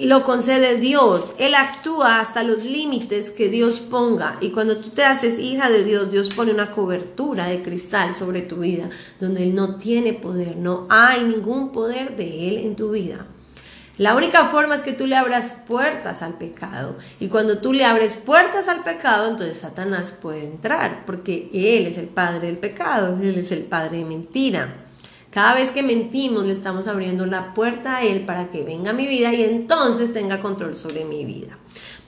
lo 0.00 0.22
concede 0.24 0.76
Dios. 0.76 1.34
Él 1.38 1.54
actúa 1.54 2.20
hasta 2.20 2.42
los 2.42 2.64
límites 2.64 3.30
que 3.30 3.48
Dios 3.48 3.80
ponga. 3.80 4.38
Y 4.40 4.50
cuando 4.50 4.78
tú 4.78 4.90
te 4.90 5.04
haces 5.04 5.38
hija 5.38 5.68
de 5.68 5.84
Dios, 5.84 6.10
Dios 6.10 6.30
pone 6.30 6.52
una 6.52 6.70
cobertura 6.70 7.46
de 7.46 7.62
cristal 7.62 8.14
sobre 8.14 8.42
tu 8.42 8.56
vida, 8.56 8.88
donde 9.20 9.42
Él 9.42 9.54
no 9.54 9.76
tiene 9.76 10.12
poder, 10.12 10.56
no 10.56 10.86
hay 10.88 11.24
ningún 11.24 11.72
poder 11.72 12.16
de 12.16 12.48
Él 12.48 12.58
en 12.58 12.76
tu 12.76 12.90
vida. 12.90 13.26
La 13.96 14.16
única 14.16 14.46
forma 14.46 14.74
es 14.74 14.82
que 14.82 14.92
tú 14.92 15.06
le 15.06 15.14
abras 15.14 15.54
puertas 15.68 16.22
al 16.22 16.34
pecado. 16.34 16.96
Y 17.20 17.28
cuando 17.28 17.58
tú 17.58 17.72
le 17.72 17.84
abres 17.84 18.16
puertas 18.16 18.66
al 18.66 18.82
pecado, 18.82 19.30
entonces 19.30 19.58
Satanás 19.58 20.10
puede 20.10 20.44
entrar, 20.44 21.04
porque 21.06 21.48
Él 21.52 21.86
es 21.86 21.96
el 21.96 22.08
padre 22.08 22.48
del 22.48 22.58
pecado, 22.58 23.16
Él 23.22 23.38
es 23.38 23.52
el 23.52 23.62
padre 23.62 23.98
de 23.98 24.04
mentira. 24.04 24.74
Cada 25.30 25.54
vez 25.54 25.70
que 25.70 25.84
mentimos, 25.84 26.44
le 26.44 26.52
estamos 26.52 26.88
abriendo 26.88 27.24
la 27.24 27.54
puerta 27.54 27.96
a 27.96 28.02
Él 28.02 28.24
para 28.24 28.50
que 28.50 28.64
venga 28.64 28.90
a 28.90 28.94
mi 28.94 29.06
vida 29.06 29.32
y 29.32 29.44
entonces 29.44 30.12
tenga 30.12 30.40
control 30.40 30.74
sobre 30.74 31.04
mi 31.04 31.24
vida. 31.24 31.56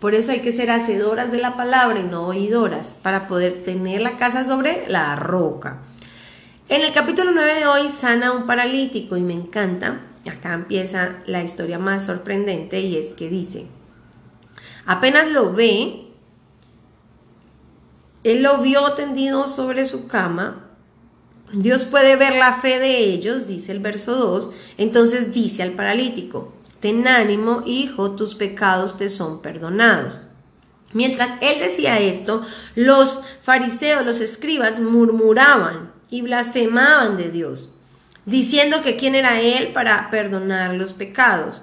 Por 0.00 0.16
eso 0.16 0.33
hay 0.33 0.40
que 0.40 0.52
ser 0.52 0.73
hacedoras 0.73 1.31
de 1.31 1.38
la 1.38 1.57
palabra 1.57 2.00
y 2.00 2.02
no 2.02 2.26
oídoras, 2.26 2.97
para 3.00 3.28
poder 3.28 3.64
tener 3.64 4.00
la 4.00 4.16
casa 4.16 4.45
sobre 4.45 4.87
la 4.88 5.14
roca. 5.14 5.83
En 6.69 6.83
el 6.83 6.93
capítulo 6.93 7.31
9 7.31 7.55
de 7.55 7.66
hoy 7.66 7.88
sana 7.88 8.33
un 8.33 8.45
paralítico 8.45 9.16
y 9.16 9.23
me 9.23 9.35
encanta 9.35 10.00
acá 10.28 10.52
empieza 10.54 11.18
la 11.26 11.42
historia 11.42 11.78
más 11.78 12.06
sorprendente 12.06 12.80
y 12.80 12.97
es 12.97 13.09
que 13.09 13.28
dice, 13.28 13.66
apenas 14.85 15.30
lo 15.30 15.52
ve, 15.52 16.09
él 18.25 18.42
lo 18.42 18.59
vio 18.59 18.92
tendido 18.92 19.47
sobre 19.47 19.85
su 19.85 20.09
cama, 20.09 20.71
Dios 21.52 21.85
puede 21.85 22.16
ver 22.16 22.35
la 22.35 22.54
fe 22.54 22.80
de 22.80 22.99
ellos, 22.99 23.47
dice 23.47 23.73
el 23.73 23.80
verso 23.80 24.16
2, 24.16 24.50
entonces 24.78 25.33
dice 25.33 25.62
al 25.62 25.73
paralítico, 25.73 26.52
ten 26.80 27.06
ánimo, 27.06 27.62
hijo, 27.64 28.12
tus 28.12 28.35
pecados 28.35 28.97
te 28.97 29.11
son 29.11 29.42
perdonados. 29.42 30.23
Mientras 30.92 31.30
él 31.40 31.59
decía 31.61 32.00
esto, 32.00 32.42
los 32.75 33.21
fariseos, 33.42 34.04
los 34.04 34.21
escribas, 34.21 34.80
murmuraban 34.80 35.92
y 36.11 36.23
blasfemaban 36.23 37.16
de 37.16 37.30
Dios 37.30 37.71
diciendo 38.26 38.83
que 38.83 38.97
quién 38.97 39.14
era 39.14 39.40
Él 39.40 39.73
para 39.73 40.11
perdonar 40.11 40.75
los 40.75 40.92
pecados. 40.92 41.62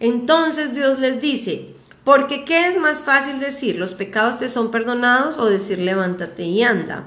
Entonces 0.00 0.74
Dios 0.74 0.98
les 0.98 1.20
dice, 1.20 1.74
porque 2.02 2.44
¿qué 2.44 2.66
es 2.68 2.78
más 2.78 3.04
fácil 3.04 3.38
decir, 3.38 3.76
los 3.76 3.94
pecados 3.94 4.38
te 4.38 4.48
son 4.48 4.70
perdonados 4.70 5.38
o 5.38 5.46
decir, 5.46 5.78
levántate 5.78 6.44
y 6.44 6.62
anda? 6.64 7.04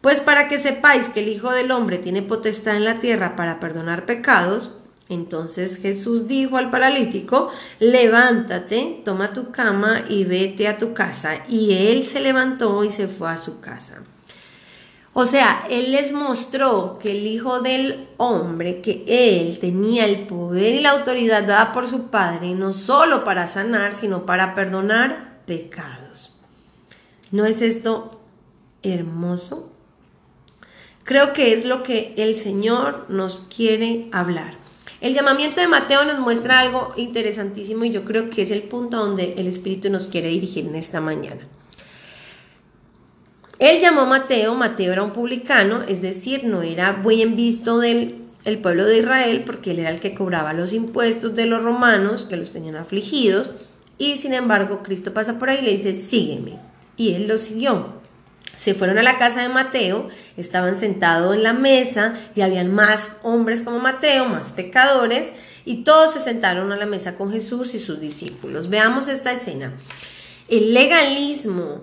Pues 0.00 0.20
para 0.20 0.48
que 0.48 0.58
sepáis 0.58 1.08
que 1.08 1.20
el 1.20 1.28
Hijo 1.28 1.52
del 1.52 1.70
Hombre 1.70 1.98
tiene 1.98 2.22
potestad 2.22 2.76
en 2.76 2.84
la 2.84 3.00
tierra 3.00 3.36
para 3.36 3.60
perdonar 3.60 4.04
pecados, 4.04 4.82
entonces 5.08 5.78
Jesús 5.78 6.26
dijo 6.26 6.56
al 6.56 6.70
paralítico, 6.70 7.50
levántate, 7.78 9.02
toma 9.04 9.32
tu 9.32 9.52
cama 9.52 10.02
y 10.08 10.24
vete 10.24 10.66
a 10.66 10.78
tu 10.78 10.94
casa. 10.94 11.44
Y 11.48 11.74
él 11.74 12.04
se 12.04 12.20
levantó 12.20 12.82
y 12.82 12.90
se 12.90 13.06
fue 13.06 13.30
a 13.30 13.38
su 13.38 13.60
casa. 13.60 14.02
O 15.18 15.24
sea, 15.24 15.64
Él 15.70 15.92
les 15.92 16.12
mostró 16.12 16.98
que 17.00 17.12
el 17.12 17.26
Hijo 17.26 17.62
del 17.62 18.06
Hombre, 18.18 18.82
que 18.82 19.02
Él 19.08 19.58
tenía 19.58 20.04
el 20.04 20.26
poder 20.26 20.74
y 20.74 20.80
la 20.82 20.90
autoridad 20.90 21.42
dada 21.44 21.72
por 21.72 21.86
su 21.86 22.08
Padre, 22.08 22.54
no 22.54 22.74
solo 22.74 23.24
para 23.24 23.46
sanar, 23.46 23.94
sino 23.94 24.26
para 24.26 24.54
perdonar 24.54 25.40
pecados. 25.46 26.36
¿No 27.30 27.46
es 27.46 27.62
esto 27.62 28.20
hermoso? 28.82 29.72
Creo 31.04 31.32
que 31.32 31.54
es 31.54 31.64
lo 31.64 31.82
que 31.82 32.12
el 32.18 32.34
Señor 32.34 33.06
nos 33.08 33.40
quiere 33.40 34.10
hablar. 34.12 34.58
El 35.00 35.14
llamamiento 35.14 35.62
de 35.62 35.68
Mateo 35.68 36.04
nos 36.04 36.18
muestra 36.18 36.60
algo 36.60 36.92
interesantísimo 36.94 37.86
y 37.86 37.90
yo 37.90 38.04
creo 38.04 38.28
que 38.28 38.42
es 38.42 38.50
el 38.50 38.64
punto 38.64 38.98
donde 38.98 39.32
el 39.38 39.46
Espíritu 39.46 39.88
nos 39.88 40.08
quiere 40.08 40.28
dirigir 40.28 40.66
en 40.66 40.74
esta 40.74 41.00
mañana. 41.00 41.40
Él 43.58 43.80
llamó 43.80 44.02
a 44.02 44.06
Mateo, 44.06 44.54
Mateo 44.54 44.92
era 44.92 45.02
un 45.02 45.12
publicano, 45.12 45.82
es 45.88 46.02
decir, 46.02 46.44
no 46.44 46.62
era 46.62 46.92
bien 46.92 47.36
visto 47.36 47.78
del 47.78 48.26
el 48.46 48.58
pueblo 48.58 48.84
de 48.84 48.98
Israel 48.98 49.42
porque 49.44 49.72
él 49.72 49.80
era 49.80 49.90
el 49.90 49.98
que 49.98 50.14
cobraba 50.14 50.52
los 50.52 50.72
impuestos 50.72 51.34
de 51.34 51.46
los 51.46 51.64
romanos 51.64 52.26
que 52.30 52.36
los 52.36 52.52
tenían 52.52 52.76
afligidos 52.76 53.50
y 53.98 54.18
sin 54.18 54.32
embargo 54.32 54.84
Cristo 54.84 55.12
pasa 55.12 55.38
por 55.38 55.50
ahí 55.50 55.58
y 55.60 55.62
le 55.62 55.76
dice, 55.76 55.94
sígueme. 55.94 56.58
Y 56.96 57.14
él 57.14 57.26
lo 57.26 57.38
siguió. 57.38 57.96
Se 58.54 58.72
fueron 58.72 58.98
a 58.98 59.02
la 59.02 59.18
casa 59.18 59.42
de 59.42 59.48
Mateo, 59.48 60.08
estaban 60.36 60.78
sentados 60.78 61.34
en 61.34 61.42
la 61.42 61.52
mesa 61.52 62.14
y 62.34 62.40
habían 62.40 62.72
más 62.72 63.10
hombres 63.22 63.62
como 63.62 63.80
Mateo, 63.80 64.26
más 64.26 64.52
pecadores, 64.52 65.30
y 65.64 65.82
todos 65.82 66.14
se 66.14 66.20
sentaron 66.20 66.72
a 66.72 66.76
la 66.76 66.86
mesa 66.86 67.16
con 67.16 67.32
Jesús 67.32 67.74
y 67.74 67.80
sus 67.80 68.00
discípulos. 68.00 68.70
Veamos 68.70 69.08
esta 69.08 69.32
escena. 69.32 69.72
El 70.48 70.72
legalismo, 70.72 71.82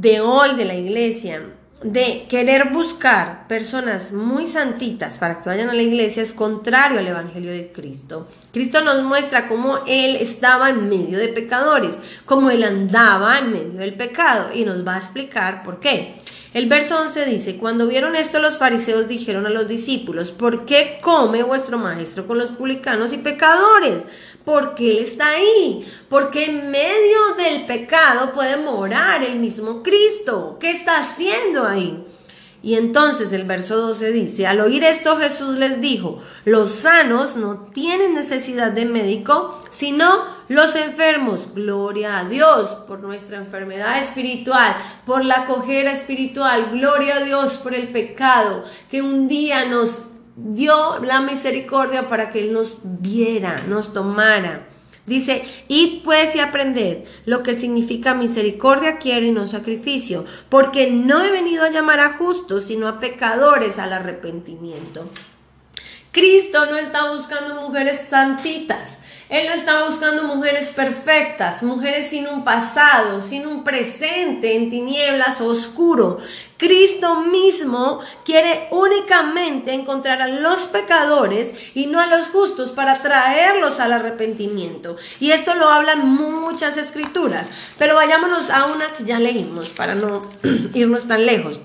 de 0.00 0.22
hoy 0.22 0.54
de 0.56 0.64
la 0.64 0.74
iglesia, 0.74 1.42
de 1.82 2.26
querer 2.28 2.70
buscar 2.70 3.46
personas 3.48 4.12
muy 4.12 4.46
santitas 4.46 5.18
para 5.18 5.40
que 5.40 5.48
vayan 5.50 5.68
a 5.68 5.74
la 5.74 5.82
iglesia 5.82 6.22
es 6.22 6.32
contrario 6.32 6.98
al 6.98 7.06
Evangelio 7.06 7.50
de 7.50 7.70
Cristo. 7.70 8.26
Cristo 8.50 8.82
nos 8.82 9.02
muestra 9.02 9.46
cómo 9.46 9.78
Él 9.86 10.16
estaba 10.16 10.70
en 10.70 10.88
medio 10.88 11.18
de 11.18 11.28
pecadores, 11.28 12.00
cómo 12.24 12.50
Él 12.50 12.64
andaba 12.64 13.38
en 13.40 13.50
medio 13.50 13.78
del 13.78 13.94
pecado 13.94 14.48
y 14.54 14.64
nos 14.64 14.86
va 14.86 14.94
a 14.94 14.98
explicar 14.98 15.62
por 15.62 15.80
qué. 15.80 16.14
El 16.52 16.68
verso 16.68 17.00
11 17.00 17.26
dice, 17.26 17.56
cuando 17.58 17.86
vieron 17.86 18.16
esto 18.16 18.40
los 18.40 18.58
fariseos 18.58 19.06
dijeron 19.06 19.46
a 19.46 19.50
los 19.50 19.68
discípulos, 19.68 20.32
¿por 20.32 20.64
qué 20.64 20.98
come 21.00 21.42
vuestro 21.42 21.78
maestro 21.78 22.26
con 22.26 22.38
los 22.38 22.50
publicanos 22.50 23.12
y 23.12 23.18
pecadores? 23.18 24.04
Porque 24.44 24.90
Él 24.90 25.04
está 25.04 25.30
ahí, 25.30 25.86
porque 26.08 26.46
en 26.46 26.70
medio 26.70 27.34
del 27.36 27.66
pecado 27.66 28.32
puede 28.32 28.56
morar 28.56 29.22
el 29.22 29.38
mismo 29.38 29.82
Cristo. 29.82 30.56
¿Qué 30.60 30.70
está 30.70 31.00
haciendo 31.00 31.64
ahí? 31.64 32.04
Y 32.62 32.74
entonces 32.74 33.32
el 33.32 33.44
verso 33.44 33.76
12 33.76 34.12
dice, 34.12 34.46
al 34.46 34.60
oír 34.60 34.84
esto 34.84 35.16
Jesús 35.16 35.58
les 35.58 35.80
dijo, 35.80 36.18
los 36.44 36.70
sanos 36.70 37.34
no 37.34 37.70
tienen 37.72 38.12
necesidad 38.12 38.70
de 38.70 38.84
médico, 38.84 39.58
sino 39.70 40.26
los 40.48 40.76
enfermos. 40.76 41.54
Gloria 41.54 42.18
a 42.18 42.24
Dios 42.26 42.68
por 42.86 43.00
nuestra 43.00 43.38
enfermedad 43.38 43.98
espiritual, 43.98 44.76
por 45.06 45.24
la 45.24 45.46
cojera 45.46 45.90
espiritual. 45.92 46.68
Gloria 46.72 47.16
a 47.16 47.24
Dios 47.24 47.56
por 47.56 47.74
el 47.74 47.88
pecado 47.88 48.64
que 48.90 49.00
un 49.00 49.26
día 49.26 49.64
nos 49.64 50.02
dio 50.42 50.98
la 51.00 51.20
misericordia 51.20 52.08
para 52.08 52.30
que 52.30 52.40
Él 52.40 52.52
nos 52.52 52.78
viera, 52.82 53.62
nos 53.68 53.92
tomara. 53.92 54.66
Dice, 55.06 55.44
id 55.66 56.02
pues 56.04 56.36
y 56.36 56.40
aprended 56.40 57.04
lo 57.26 57.42
que 57.42 57.54
significa 57.54 58.14
misericordia 58.14 58.98
quiero 58.98 59.26
y 59.26 59.32
no 59.32 59.46
sacrificio, 59.48 60.24
porque 60.48 60.90
no 60.90 61.24
he 61.24 61.32
venido 61.32 61.64
a 61.64 61.70
llamar 61.70 61.98
a 61.98 62.12
justos, 62.12 62.64
sino 62.64 62.86
a 62.86 63.00
pecadores 63.00 63.80
al 63.80 63.92
arrepentimiento. 63.92 65.04
Cristo 66.12 66.66
no 66.66 66.76
está 66.76 67.10
buscando 67.10 67.60
mujeres 67.60 68.06
santitas. 68.08 68.99
Él 69.30 69.46
no 69.46 69.54
está 69.54 69.84
buscando 69.84 70.24
mujeres 70.24 70.72
perfectas, 70.72 71.62
mujeres 71.62 72.10
sin 72.10 72.26
un 72.26 72.42
pasado, 72.42 73.20
sin 73.20 73.46
un 73.46 73.62
presente 73.62 74.56
en 74.56 74.68
tinieblas 74.70 75.40
oscuro. 75.40 76.18
Cristo 76.56 77.20
mismo 77.20 78.00
quiere 78.24 78.66
únicamente 78.72 79.72
encontrar 79.72 80.20
a 80.20 80.26
los 80.26 80.62
pecadores 80.62 81.54
y 81.74 81.86
no 81.86 82.00
a 82.00 82.08
los 82.08 82.28
justos 82.28 82.72
para 82.72 83.02
traerlos 83.02 83.78
al 83.78 83.92
arrepentimiento. 83.92 84.96
Y 85.20 85.30
esto 85.30 85.54
lo 85.54 85.68
hablan 85.68 86.08
muchas 86.08 86.76
escrituras. 86.76 87.48
Pero 87.78 87.94
vayámonos 87.94 88.50
a 88.50 88.66
una 88.66 88.92
que 88.94 89.04
ya 89.04 89.20
leímos 89.20 89.68
para 89.70 89.94
no 89.94 90.22
irnos 90.74 91.06
tan 91.06 91.24
lejos. 91.24 91.60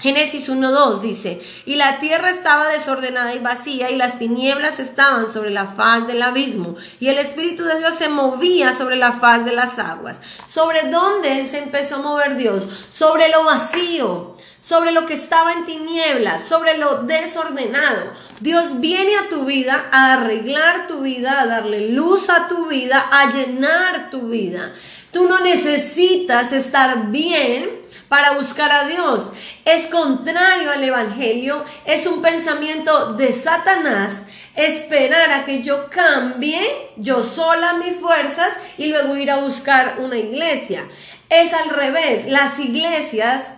Génesis 0.00 0.50
1.2 0.50 1.00
dice, 1.00 1.40
y 1.64 1.76
la 1.76 1.98
tierra 1.98 2.28
estaba 2.28 2.68
desordenada 2.68 3.32
y 3.34 3.38
vacía, 3.38 3.90
y 3.90 3.96
las 3.96 4.18
tinieblas 4.18 4.80
estaban 4.80 5.32
sobre 5.32 5.50
la 5.50 5.66
faz 5.66 6.06
del 6.06 6.20
abismo, 6.20 6.74
y 7.00 7.08
el 7.08 7.18
Espíritu 7.18 7.64
de 7.64 7.78
Dios 7.78 7.94
se 7.94 8.08
movía 8.08 8.72
sobre 8.72 8.96
la 8.96 9.12
faz 9.12 9.44
de 9.44 9.52
las 9.52 9.78
aguas. 9.78 10.20
¿Sobre 10.46 10.90
dónde 10.90 11.46
se 11.46 11.58
empezó 11.58 11.96
a 11.96 12.02
mover 12.02 12.36
Dios? 12.36 12.68
Sobre 12.90 13.28
lo 13.30 13.44
vacío, 13.44 14.36
sobre 14.60 14.90
lo 14.90 15.06
que 15.06 15.14
estaba 15.14 15.52
en 15.52 15.64
tinieblas, 15.64 16.44
sobre 16.44 16.76
lo 16.76 17.04
desordenado. 17.04 18.10
Dios 18.40 18.80
viene 18.80 19.16
a 19.16 19.28
tu 19.28 19.44
vida 19.44 19.88
a 19.92 20.14
arreglar 20.14 20.86
tu 20.86 21.02
vida, 21.02 21.40
a 21.40 21.46
darle 21.46 21.90
luz 21.90 22.28
a 22.30 22.48
tu 22.48 22.66
vida, 22.66 23.06
a 23.10 23.30
llenar 23.30 24.10
tu 24.10 24.28
vida. 24.28 24.72
Tú 25.12 25.28
no 25.28 25.40
necesitas 25.40 26.52
estar 26.52 27.10
bien 27.10 27.83
para 28.14 28.34
buscar 28.34 28.70
a 28.70 28.84
Dios. 28.84 29.28
Es 29.64 29.88
contrario 29.88 30.70
al 30.70 30.84
Evangelio, 30.84 31.64
es 31.84 32.06
un 32.06 32.22
pensamiento 32.22 33.14
de 33.14 33.32
Satanás 33.32 34.12
esperar 34.54 35.32
a 35.32 35.44
que 35.44 35.64
yo 35.64 35.90
cambie 35.90 36.60
yo 36.96 37.24
sola 37.24 37.72
mis 37.72 37.96
fuerzas 37.96 38.54
y 38.78 38.86
luego 38.86 39.16
ir 39.16 39.32
a 39.32 39.38
buscar 39.38 39.96
una 39.98 40.16
iglesia. 40.16 40.86
Es 41.28 41.52
al 41.52 41.70
revés, 41.70 42.26
las 42.26 42.56
iglesias 42.60 43.48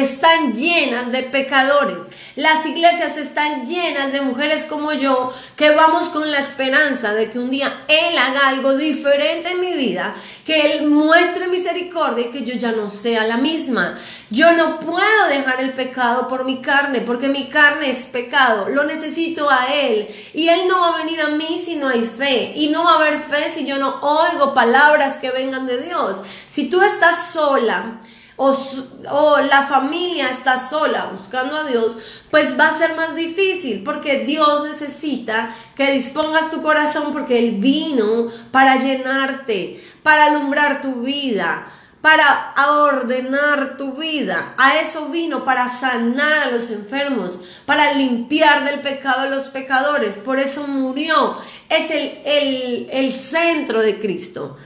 están 0.00 0.54
llenas 0.54 1.12
de 1.12 1.22
pecadores. 1.24 2.04
Las 2.36 2.66
iglesias 2.66 3.16
están 3.16 3.64
llenas 3.64 4.12
de 4.12 4.20
mujeres 4.20 4.66
como 4.66 4.92
yo 4.92 5.32
que 5.56 5.70
vamos 5.70 6.10
con 6.10 6.30
la 6.30 6.38
esperanza 6.38 7.14
de 7.14 7.30
que 7.30 7.38
un 7.38 7.48
día 7.48 7.84
Él 7.88 8.18
haga 8.18 8.48
algo 8.48 8.76
diferente 8.76 9.50
en 9.50 9.60
mi 9.60 9.72
vida, 9.72 10.14
que 10.44 10.72
Él 10.72 10.86
muestre 10.86 11.48
misericordia 11.48 12.26
y 12.26 12.30
que 12.30 12.44
yo 12.44 12.54
ya 12.54 12.72
no 12.72 12.90
sea 12.90 13.24
la 13.24 13.38
misma. 13.38 13.98
Yo 14.28 14.52
no 14.52 14.80
puedo 14.80 15.28
dejar 15.28 15.60
el 15.60 15.72
pecado 15.72 16.28
por 16.28 16.44
mi 16.44 16.60
carne, 16.60 17.00
porque 17.00 17.28
mi 17.28 17.48
carne 17.48 17.90
es 17.90 18.06
pecado. 18.06 18.68
Lo 18.68 18.84
necesito 18.84 19.48
a 19.50 19.72
Él. 19.72 20.08
Y 20.34 20.48
Él 20.48 20.68
no 20.68 20.80
va 20.80 20.94
a 20.94 20.96
venir 20.98 21.20
a 21.20 21.28
mí 21.28 21.60
si 21.64 21.76
no 21.76 21.88
hay 21.88 22.02
fe. 22.02 22.52
Y 22.54 22.68
no 22.68 22.84
va 22.84 22.92
a 22.92 22.96
haber 22.96 23.20
fe 23.20 23.50
si 23.50 23.64
yo 23.64 23.78
no 23.78 24.00
oigo 24.02 24.52
palabras 24.52 25.18
que 25.18 25.30
vengan 25.30 25.66
de 25.66 25.80
Dios. 25.80 26.22
Si 26.48 26.68
tú 26.68 26.82
estás 26.82 27.30
sola, 27.32 28.00
o, 28.36 29.38
la 29.48 29.62
familia 29.62 30.30
está 30.30 30.68
sola 30.68 31.08
buscando 31.10 31.56
a 31.56 31.64
Dios, 31.64 31.96
pues 32.30 32.58
va 32.58 32.68
a 32.68 32.78
ser 32.78 32.94
más 32.94 33.14
difícil 33.14 33.82
porque 33.82 34.24
Dios 34.24 34.64
necesita 34.64 35.50
que 35.74 35.92
dispongas 35.92 36.50
tu 36.50 36.62
corazón 36.62 37.12
porque 37.12 37.38
Él 37.38 37.56
vino 37.58 38.28
para 38.50 38.76
llenarte, 38.76 39.82
para 40.02 40.26
alumbrar 40.26 40.82
tu 40.82 41.02
vida, 41.02 41.66
para 42.02 42.54
ordenar 42.68 43.76
tu 43.76 43.94
vida. 43.94 44.54
A 44.58 44.78
eso 44.80 45.08
vino, 45.08 45.44
para 45.44 45.68
sanar 45.68 46.44
a 46.44 46.50
los 46.50 46.70
enfermos, 46.70 47.40
para 47.64 47.94
limpiar 47.94 48.64
del 48.64 48.80
pecado 48.80 49.22
a 49.22 49.26
los 49.26 49.48
pecadores. 49.48 50.16
Por 50.16 50.38
eso 50.38 50.66
murió. 50.68 51.38
Es 51.68 51.90
el, 51.90 52.20
el, 52.24 52.88
el 52.92 53.12
centro 53.12 53.80
de 53.80 53.98
Cristo. 53.98 54.56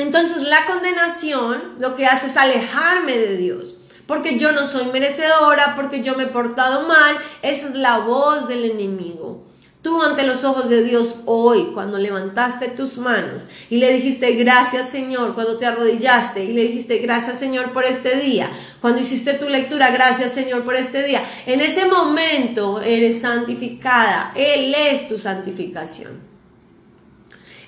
Entonces 0.00 0.42
la 0.42 0.66
condenación 0.66 1.76
lo 1.78 1.94
que 1.94 2.06
hace 2.06 2.26
es 2.26 2.36
alejarme 2.36 3.16
de 3.16 3.36
Dios. 3.36 3.76
Porque 4.06 4.38
yo 4.38 4.52
no 4.52 4.66
soy 4.66 4.86
merecedora, 4.86 5.74
porque 5.76 6.02
yo 6.02 6.16
me 6.16 6.24
he 6.24 6.28
portado 6.28 6.88
mal. 6.88 7.16
Esa 7.42 7.68
es 7.68 7.74
la 7.76 7.98
voz 7.98 8.48
del 8.48 8.64
enemigo. 8.64 9.46
Tú 9.82 10.02
ante 10.02 10.24
los 10.24 10.44
ojos 10.44 10.68
de 10.68 10.82
Dios 10.82 11.16
hoy, 11.24 11.70
cuando 11.72 11.96
levantaste 11.96 12.68
tus 12.68 12.98
manos 12.98 13.46
y 13.70 13.78
le 13.78 13.90
dijiste 13.94 14.32
gracias 14.32 14.90
Señor, 14.90 15.34
cuando 15.34 15.56
te 15.56 15.64
arrodillaste 15.64 16.44
y 16.44 16.52
le 16.52 16.64
dijiste 16.64 16.98
gracias 16.98 17.38
Señor 17.38 17.72
por 17.72 17.84
este 17.84 18.16
día, 18.16 18.50
cuando 18.82 19.00
hiciste 19.00 19.32
tu 19.34 19.48
lectura, 19.48 19.90
gracias 19.90 20.32
Señor 20.32 20.64
por 20.64 20.74
este 20.74 21.02
día, 21.02 21.24
en 21.46 21.62
ese 21.62 21.86
momento 21.86 22.82
eres 22.82 23.22
santificada, 23.22 24.32
Él 24.34 24.74
es 24.74 25.08
tu 25.08 25.16
santificación. 25.16 26.20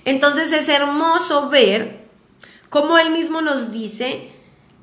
Entonces 0.05 0.53
es 0.53 0.69
hermoso 0.69 1.49
ver 1.49 2.02
como 2.73 2.97
él 2.97 3.11
mismo 3.11 3.43
nos 3.43 3.71
dice, 3.71 4.31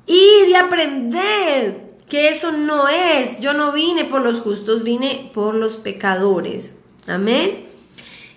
y 0.06 0.46
de 0.46 0.56
aprender 0.56 1.90
que 2.08 2.28
eso 2.28 2.52
no 2.52 2.88
es, 2.88 3.40
yo 3.40 3.52
no 3.52 3.72
vine 3.72 4.04
por 4.04 4.22
los 4.22 4.38
justos, 4.38 4.84
vine 4.84 5.28
por 5.34 5.56
los 5.56 5.76
pecadores. 5.76 6.72
Amén. 7.08 7.66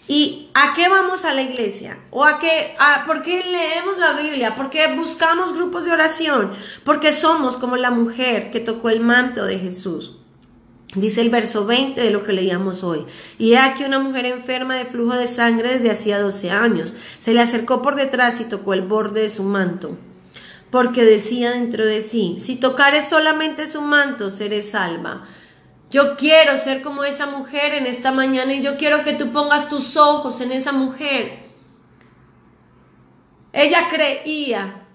¿Y 0.07 0.49
a 0.55 0.73
qué 0.73 0.89
vamos 0.89 1.23
a 1.23 1.35
la 1.35 1.43
iglesia? 1.43 1.99
¿O 2.09 2.25
a 2.25 2.39
qué? 2.39 2.73
A, 2.79 3.05
¿Por 3.05 3.21
qué 3.21 3.43
leemos 3.43 3.99
la 3.99 4.13
Biblia? 4.13 4.55
¿Por 4.55 4.71
qué 4.71 4.95
buscamos 4.95 5.53
grupos 5.53 5.85
de 5.85 5.91
oración? 5.91 6.53
Porque 6.83 7.13
somos 7.13 7.55
como 7.55 7.77
la 7.77 7.91
mujer 7.91 8.49
que 8.49 8.59
tocó 8.59 8.89
el 8.89 9.01
manto 9.01 9.45
de 9.45 9.59
Jesús. 9.59 10.17
Dice 10.95 11.21
el 11.21 11.31
verso 11.31 11.65
20 11.65 11.99
de 11.99 12.11
lo 12.11 12.23
que 12.23 12.33
leíamos 12.33 12.83
hoy. 12.83 13.05
Y 13.39 13.53
he 13.53 13.57
aquí 13.57 13.83
una 13.83 13.97
mujer 13.99 14.25
enferma 14.27 14.75
de 14.75 14.85
flujo 14.85 15.15
de 15.15 15.25
sangre 15.25 15.73
desde 15.73 15.89
hacía 15.89 16.19
12 16.19 16.51
años. 16.51 16.93
Se 17.17 17.33
le 17.33 17.41
acercó 17.41 17.81
por 17.81 17.95
detrás 17.95 18.39
y 18.41 18.45
tocó 18.45 18.73
el 18.73 18.83
borde 18.83 19.21
de 19.21 19.29
su 19.29 19.43
manto. 19.43 19.97
Porque 20.69 21.03
decía 21.03 21.51
dentro 21.51 21.85
de 21.85 22.01
sí, 22.01 22.37
si 22.39 22.57
tocares 22.57 23.07
solamente 23.07 23.65
su 23.65 23.81
manto, 23.81 24.29
seré 24.29 24.61
salva. 24.61 25.25
Yo 25.89 26.15
quiero 26.15 26.57
ser 26.57 26.81
como 26.81 27.03
esa 27.03 27.27
mujer 27.27 27.73
en 27.73 27.85
esta 27.85 28.11
mañana 28.11 28.53
y 28.53 28.61
yo 28.61 28.77
quiero 28.77 29.03
que 29.03 29.13
tú 29.13 29.31
pongas 29.31 29.69
tus 29.69 29.97
ojos 29.97 30.41
en 30.41 30.51
esa 30.51 30.71
mujer. 30.71 31.43
Ella 33.51 33.87
creía, 33.89 34.85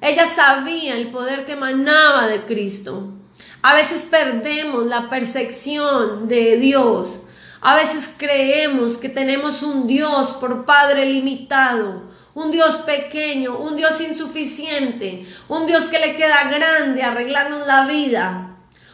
ella 0.00 0.24
sabía 0.24 0.96
el 0.96 1.08
poder 1.08 1.44
que 1.44 1.52
emanaba 1.52 2.26
de 2.26 2.42
Cristo. 2.44 3.19
A 3.62 3.74
veces 3.74 4.06
perdemos 4.10 4.86
la 4.86 5.10
percepción 5.10 6.28
de 6.28 6.56
Dios. 6.56 7.20
A 7.60 7.74
veces 7.74 8.10
creemos 8.16 8.96
que 8.96 9.10
tenemos 9.10 9.62
un 9.62 9.86
Dios 9.86 10.32
por 10.32 10.64
Padre 10.64 11.04
limitado, 11.04 12.04
un 12.32 12.50
Dios 12.50 12.76
pequeño, 12.76 13.58
un 13.58 13.76
Dios 13.76 14.00
insuficiente, 14.00 15.26
un 15.46 15.66
Dios 15.66 15.84
que 15.84 15.98
le 15.98 16.14
queda 16.14 16.50
grande 16.50 17.02
arreglarnos 17.02 17.66
la 17.66 17.86
vida, 17.86 18.49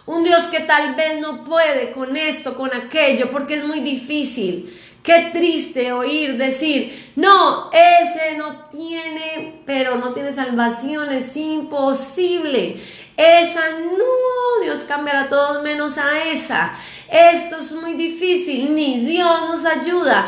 un 0.07 0.23
Dios 0.23 0.45
que 0.45 0.61
tal 0.61 0.95
vez 0.95 1.21
no 1.21 1.45
puede 1.45 1.92
con 1.92 2.16
esto, 2.16 2.57
con 2.57 2.73
aquello, 2.75 3.31
porque 3.31 3.55
es 3.57 3.64
muy 3.64 3.81
difícil. 3.81 4.73
Qué 5.03 5.31
triste 5.33 5.92
oír 5.92 6.37
decir, 6.37 7.12
no, 7.14 7.71
ese 7.73 8.37
no 8.37 8.66
tiene, 8.71 9.62
pero 9.64 9.97
no 9.97 10.12
tiene 10.12 10.33
salvación, 10.33 11.12
es 11.12 11.37
imposible. 11.37 12.77
Esa 13.16 13.71
no, 13.81 14.64
Dios 14.64 14.81
cambiará 14.81 15.23
a 15.23 15.29
todos 15.29 15.62
menos 15.62 15.97
a 15.97 16.25
esa. 16.25 16.75
Esto 17.09 17.57
es 17.59 17.73
muy 17.73 17.95
difícil, 17.95 18.75
ni 18.75 19.05
Dios 19.05 19.42
nos 19.49 19.64
ayuda. 19.64 20.27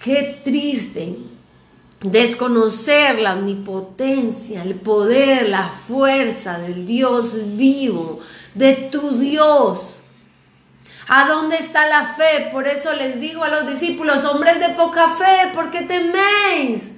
Qué 0.00 0.40
triste 0.44 1.16
desconocer 2.00 3.20
la 3.20 3.34
omnipotencia, 3.34 4.62
el 4.62 4.76
poder, 4.76 5.48
la 5.48 5.68
fuerza 5.68 6.58
del 6.58 6.86
Dios 6.86 7.56
vivo, 7.56 8.20
de 8.56 8.74
tu 8.90 9.18
Dios. 9.18 10.00
¿A 11.08 11.28
dónde 11.28 11.56
está 11.56 11.86
la 11.86 12.04
fe? 12.04 12.48
Por 12.50 12.66
eso 12.66 12.92
les 12.94 13.20
digo 13.20 13.44
a 13.44 13.48
los 13.48 13.66
discípulos, 13.68 14.24
hombres 14.24 14.58
de 14.58 14.70
poca 14.70 15.10
fe, 15.10 15.52
¿por 15.54 15.70
qué 15.70 15.82
teméis? 15.82 16.90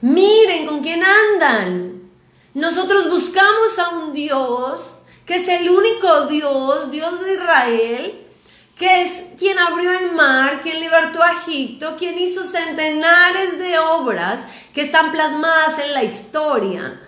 Miren 0.00 0.64
con 0.66 0.80
quién 0.80 1.02
andan. 1.04 2.10
Nosotros 2.54 3.10
buscamos 3.10 3.78
a 3.78 3.90
un 3.90 4.12
Dios 4.12 4.94
que 5.26 5.36
es 5.36 5.48
el 5.48 5.68
único 5.68 6.26
Dios, 6.26 6.90
Dios 6.90 7.22
de 7.22 7.34
Israel, 7.34 8.26
que 8.76 9.02
es 9.02 9.12
quien 9.36 9.58
abrió 9.58 9.92
el 9.92 10.12
mar, 10.12 10.60
quien 10.62 10.80
libertó 10.80 11.22
a 11.22 11.32
Egipto, 11.32 11.96
quien 11.98 12.16
hizo 12.18 12.44
centenares 12.44 13.58
de 13.58 13.78
obras 13.78 14.46
que 14.72 14.82
están 14.82 15.12
plasmadas 15.12 15.78
en 15.80 15.92
la 15.92 16.04
historia. 16.04 17.00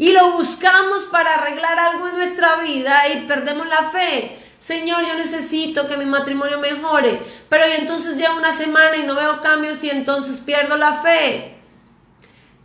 Y 0.00 0.14
lo 0.14 0.30
buscamos 0.30 1.04
para 1.12 1.34
arreglar 1.34 1.78
algo 1.78 2.08
en 2.08 2.14
nuestra 2.14 2.56
vida 2.56 3.06
y 3.10 3.26
perdemos 3.26 3.68
la 3.68 3.90
fe. 3.90 4.34
Señor, 4.58 5.04
yo 5.06 5.14
necesito 5.14 5.86
que 5.86 5.98
mi 5.98 6.06
matrimonio 6.06 6.58
mejore, 6.58 7.20
pero 7.50 7.64
entonces 7.64 8.16
ya 8.16 8.32
una 8.32 8.50
semana 8.50 8.96
y 8.96 9.02
no 9.02 9.14
veo 9.14 9.42
cambios 9.42 9.84
y 9.84 9.90
entonces 9.90 10.40
pierdo 10.40 10.78
la 10.78 10.94
fe. 10.94 11.54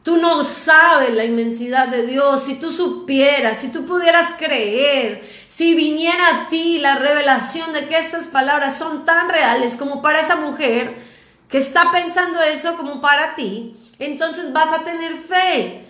Tú 0.02 0.16
no 0.16 0.46
sabes 0.46 1.14
la 1.14 1.26
inmensidad 1.26 1.90
de 1.90 2.08
Dios. 2.08 2.46
Si 2.46 2.56
tú 2.56 2.72
supieras, 2.72 3.58
si 3.58 3.70
tú 3.70 3.86
pudieras 3.86 4.32
creer, 4.40 5.22
si 5.50 5.76
viniera 5.76 6.30
a 6.30 6.48
ti 6.48 6.78
la 6.78 6.96
revelación 6.96 7.74
de 7.74 7.86
que 7.88 8.00
estas 8.00 8.28
palabras 8.28 8.78
son 8.78 9.04
tan 9.04 9.28
reales 9.28 9.76
como 9.76 10.02
para 10.02 10.22
esa 10.22 10.38
mujer 10.38 10.96
que 11.50 11.58
está 11.58 11.92
pensando 11.92 12.42
eso 12.42 12.78
como 12.78 13.02
para 13.02 13.36
ti, 13.36 13.76
entonces 14.00 14.54
vas 14.54 14.72
a 14.72 14.86
tener 14.86 15.18
fe. 15.18 15.85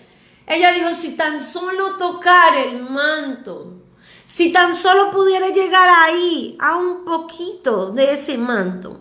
Ella 0.46 0.72
dijo, 0.72 0.94
si 0.94 1.16
tan 1.16 1.40
solo 1.40 1.96
tocar 1.96 2.56
el 2.56 2.80
manto, 2.82 3.82
si 4.26 4.52
tan 4.52 4.76
solo 4.76 5.10
pudiera 5.10 5.48
llegar 5.48 5.88
ahí, 5.88 6.56
a 6.60 6.76
un 6.76 7.04
poquito 7.04 7.90
de 7.90 8.14
ese 8.14 8.38
manto, 8.38 9.00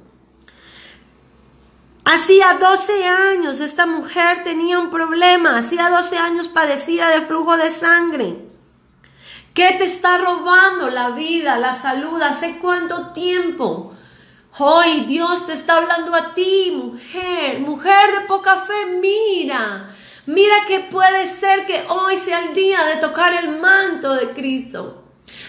Hacía 2.08 2.60
12 2.60 3.08
años 3.08 3.60
esta 3.60 3.88
mujer 3.88 4.43
tenía 4.43 4.77
un 4.77 4.91
problema, 4.91 5.58
hacía 5.58 5.89
12 5.89 6.17
años 6.19 6.47
padecía 6.47 7.08
de 7.08 7.21
flujo 7.21 7.58
de 7.58 7.71
sangre. 7.71 8.45
¿Qué 9.55 9.71
te 9.79 9.86
está 9.86 10.19
robando 10.19 10.91
la 10.91 11.10
vida, 11.10 11.58
la 11.58 11.73
salud? 11.73 12.21
¿Hace 12.21 12.60
cuánto 12.60 13.08
tiempo? 13.08 13.95
Hoy 14.60 15.05
Dios 15.05 15.47
te 15.47 15.53
está 15.53 15.77
hablando 15.77 16.13
a 16.13 16.36
ti, 16.36 16.71
mujer, 16.75 17.60
mujer 17.62 18.12
de 18.12 18.27
poca 18.27 18.60
fe, 18.60 18.99
mira, 19.01 19.89
mira 20.25 20.55
que 20.67 20.79
puede 20.81 21.27
ser 21.27 21.65
que 21.65 21.83
hoy 21.89 22.17
sea 22.17 22.45
el 22.45 22.53
día 22.53 22.83
de 22.85 22.95
tocar 22.97 23.33
el 23.33 23.59
manto 23.59 24.13
de 24.13 24.29
Cristo. 24.29 25.03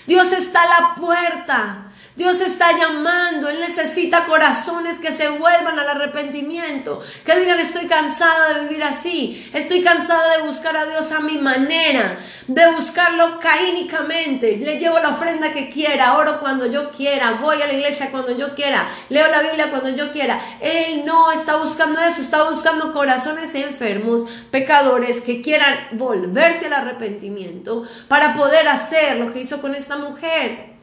Dios 0.07 0.33
está 0.33 0.63
a 0.63 0.81
la 0.81 0.95
puerta. 0.95 1.86
Dios 2.17 2.41
está 2.41 2.77
llamando, 2.77 3.51
Él 3.51 3.61
necesita 3.61 4.25
corazones 4.25 4.99
que 4.99 5.13
se 5.13 5.29
vuelvan 5.29 5.79
al 5.79 5.89
arrepentimiento, 5.89 7.03
que 7.25 7.39
digan 7.39 7.61
estoy 7.61 7.87
cansada 7.87 8.55
de 8.55 8.61
vivir 8.63 8.83
así, 8.83 9.51
estoy 9.53 9.83
cansada 9.83 10.39
de 10.39 10.43
buscar 10.43 10.77
a 10.77 10.87
Dios 10.87 11.13
a 11.13 11.21
mi 11.21 11.37
manera, 11.37 12.19
de 12.47 12.71
buscarlo 12.73 13.39
caínicamente, 13.39 14.57
le 14.57 14.79
llevo 14.79 14.99
la 14.99 15.11
ofrenda 15.11 15.53
que 15.53 15.69
quiera, 15.69 16.17
oro 16.17 16.41
cuando 16.41 16.65
yo 16.65 16.91
quiera, 16.91 17.33
voy 17.33 17.61
a 17.61 17.67
la 17.67 17.75
iglesia 17.75 18.11
cuando 18.11 18.35
yo 18.35 18.55
quiera, 18.55 18.89
leo 19.11 19.29
la 19.29 19.43
Biblia 19.43 19.71
cuando 19.71 19.91
yo 19.91 20.11
quiera. 20.11 20.41
Él 20.61 21.05
no 21.05 21.33
está 21.33 21.57
buscando 21.57 22.01
eso, 22.01 22.23
está 22.23 22.49
buscando 22.49 22.93
corazones 22.93 23.55
enfermos, 23.55 24.25
pecadores 24.51 25.21
que 25.21 25.43
quieran 25.43 25.89
volverse 25.93 26.67
al 26.67 26.73
arrepentimiento 26.73 27.85
para 28.09 28.35
poder 28.35 28.69
hacer 28.69 29.19
lo 29.19 29.33
que 29.33 29.41
hizo 29.41 29.61
con 29.61 29.75
esta 29.75 29.97
mujer. 29.97 30.76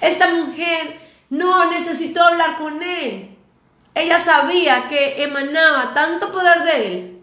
Esta 0.00 0.34
mujer 0.34 0.98
no 1.28 1.70
necesitó 1.70 2.22
hablar 2.22 2.56
con 2.56 2.82
él. 2.82 3.36
Ella 3.94 4.18
sabía 4.18 4.86
que 4.88 5.22
emanaba 5.22 5.92
tanto 5.92 6.30
poder 6.30 6.62
de 6.64 6.86
él, 6.86 7.22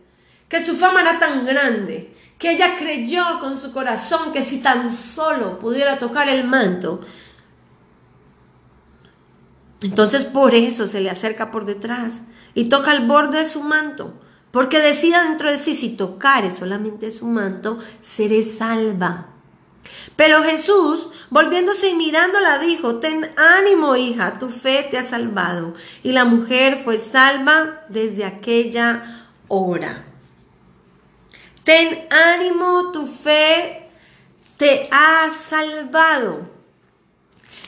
que 0.50 0.64
su 0.64 0.76
fama 0.76 1.02
era 1.02 1.20
tan 1.20 1.46
grande, 1.46 2.14
que 2.38 2.52
ella 2.52 2.76
creyó 2.78 3.40
con 3.40 3.58
su 3.58 3.72
corazón 3.72 4.32
que 4.32 4.42
si 4.42 4.60
tan 4.62 4.94
solo 4.94 5.60
pudiera 5.60 5.98
tocar 5.98 6.30
el 6.30 6.44
manto, 6.44 7.02
entonces 9.82 10.26
por 10.26 10.56
eso 10.56 10.88
se 10.88 11.02
le 11.02 11.10
acerca 11.10 11.52
por 11.52 11.66
detrás 11.66 12.22
y 12.54 12.70
toca 12.70 12.92
el 12.94 13.06
borde 13.06 13.40
de 13.40 13.46
su 13.46 13.62
manto, 13.62 14.14
porque 14.52 14.80
decía 14.80 15.24
dentro 15.24 15.52
de 15.52 15.58
sí, 15.58 15.74
si 15.74 15.90
tocare 15.90 16.52
solamente 16.52 17.12
su 17.12 17.28
manto, 17.28 17.78
seré 18.02 18.42
salva. 18.42 19.37
Pero 20.16 20.44
Jesús, 20.44 21.10
volviéndose 21.30 21.90
y 21.90 21.96
mirándola, 21.96 22.60
dijo, 22.60 22.96
ten 22.96 23.30
ánimo, 23.38 23.96
hija, 23.96 24.40
tu 24.40 24.50
fe 24.50 24.88
te 24.90 24.98
ha 24.98 25.04
salvado. 25.04 25.74
Y 26.04 26.12
la 26.12 26.26
mujer 26.26 26.78
fue 26.84 26.98
salva 26.98 27.86
desde 27.90 28.26
aquella 28.26 29.28
hora. 29.48 30.06
Ten 31.64 32.08
ánimo, 32.10 32.92
tu 32.92 33.06
fe 33.06 33.90
te 34.58 34.88
ha 34.92 35.30
salvado. 35.32 36.50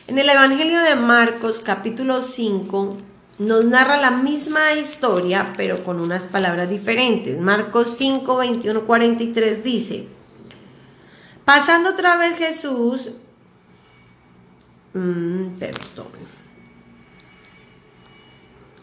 En 0.08 0.18
el 0.18 0.30
Evangelio 0.30 0.80
de 0.80 0.96
Marcos 0.96 1.60
capítulo 1.60 2.22
5 2.22 2.98
nos 3.40 3.66
narra 3.66 3.98
la 3.98 4.12
misma 4.12 4.74
historia, 4.74 5.54
pero 5.56 5.84
con 5.84 6.02
unas 6.02 6.28
palabras 6.28 6.70
diferentes. 6.70 7.40
Marcos 7.40 7.96
5, 7.98 8.38
21, 8.38 8.82
43 8.82 9.64
dice, 9.64 10.08
Pasando 11.50 11.90
otra 11.90 12.16
vez 12.16 12.38
Jesús, 12.38 13.10
mm, 14.94 15.58
perdón, 15.58 16.12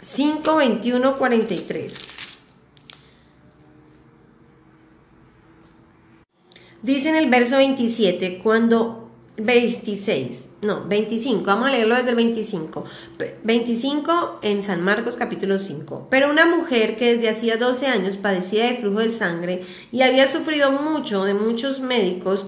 5, 0.02 0.56
21, 0.56 1.14
43. 1.14 1.94
Dice 6.82 7.08
en 7.10 7.14
el 7.14 7.30
verso 7.30 7.58
27, 7.58 8.40
cuando 8.42 9.12
26, 9.36 10.46
no, 10.62 10.84
25, 10.88 11.44
vamos 11.44 11.68
a 11.68 11.70
leerlo 11.70 11.94
desde 11.94 12.10
el 12.10 12.16
25. 12.16 12.84
25 13.44 14.38
en 14.42 14.62
San 14.64 14.82
Marcos 14.82 15.16
capítulo 15.16 15.58
5. 15.58 16.08
Pero 16.10 16.30
una 16.30 16.46
mujer 16.46 16.96
que 16.96 17.14
desde 17.14 17.28
hacía 17.28 17.56
12 17.58 17.86
años 17.86 18.16
padecía 18.16 18.66
de 18.66 18.76
flujo 18.76 19.00
de 19.00 19.10
sangre 19.10 19.62
y 19.92 20.02
había 20.02 20.26
sufrido 20.26 20.72
mucho 20.72 21.24
de 21.24 21.34
muchos 21.34 21.80
médicos, 21.80 22.46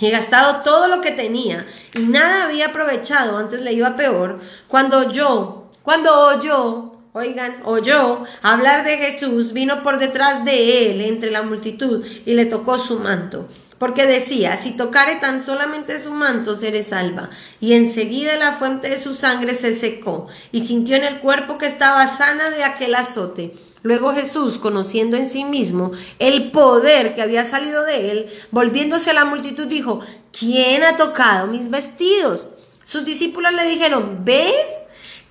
He 0.00 0.10
gastado 0.10 0.62
todo 0.62 0.88
lo 0.88 1.00
que 1.00 1.10
tenía 1.10 1.66
y 1.94 2.00
nada 2.00 2.44
había 2.44 2.68
aprovechado, 2.68 3.36
antes 3.36 3.60
le 3.60 3.72
iba 3.72 3.96
peor, 3.96 4.40
cuando 4.68 5.10
yo, 5.10 5.70
cuando 5.82 6.28
oyó, 6.28 6.92
oigan, 7.12 7.62
oyó 7.64 8.24
hablar 8.42 8.84
de 8.84 8.98
Jesús, 8.98 9.52
vino 9.52 9.82
por 9.82 9.98
detrás 9.98 10.44
de 10.44 10.90
él 10.90 11.00
entre 11.00 11.30
la 11.30 11.42
multitud 11.42 12.04
y 12.24 12.34
le 12.34 12.46
tocó 12.46 12.78
su 12.78 13.00
manto. 13.00 13.48
Porque 13.78 14.06
decía, 14.06 14.60
si 14.60 14.72
tocare 14.72 15.16
tan 15.16 15.40
solamente 15.40 16.00
su 16.00 16.10
manto, 16.10 16.56
seré 16.56 16.82
salva. 16.82 17.30
Y 17.60 17.74
enseguida 17.74 18.36
la 18.36 18.54
fuente 18.54 18.88
de 18.88 18.98
su 18.98 19.14
sangre 19.14 19.54
se 19.54 19.72
secó, 19.72 20.26
y 20.50 20.66
sintió 20.66 20.96
en 20.96 21.04
el 21.04 21.20
cuerpo 21.20 21.58
que 21.58 21.66
estaba 21.66 22.08
sana 22.08 22.50
de 22.50 22.64
aquel 22.64 22.96
azote. 22.96 23.54
Luego 23.82 24.12
Jesús, 24.12 24.58
conociendo 24.58 25.16
en 25.16 25.28
sí 25.28 25.44
mismo 25.44 25.92
el 26.18 26.50
poder 26.50 27.14
que 27.14 27.22
había 27.22 27.44
salido 27.44 27.84
de 27.84 28.10
él, 28.10 28.26
volviéndose 28.50 29.10
a 29.10 29.14
la 29.14 29.24
multitud, 29.24 29.66
dijo, 29.66 30.00
¿quién 30.36 30.82
ha 30.82 30.96
tocado 30.96 31.46
mis 31.46 31.70
vestidos? 31.70 32.48
Sus 32.84 33.04
discípulos 33.04 33.52
le 33.52 33.64
dijeron, 33.64 34.24
¿ves? 34.24 34.54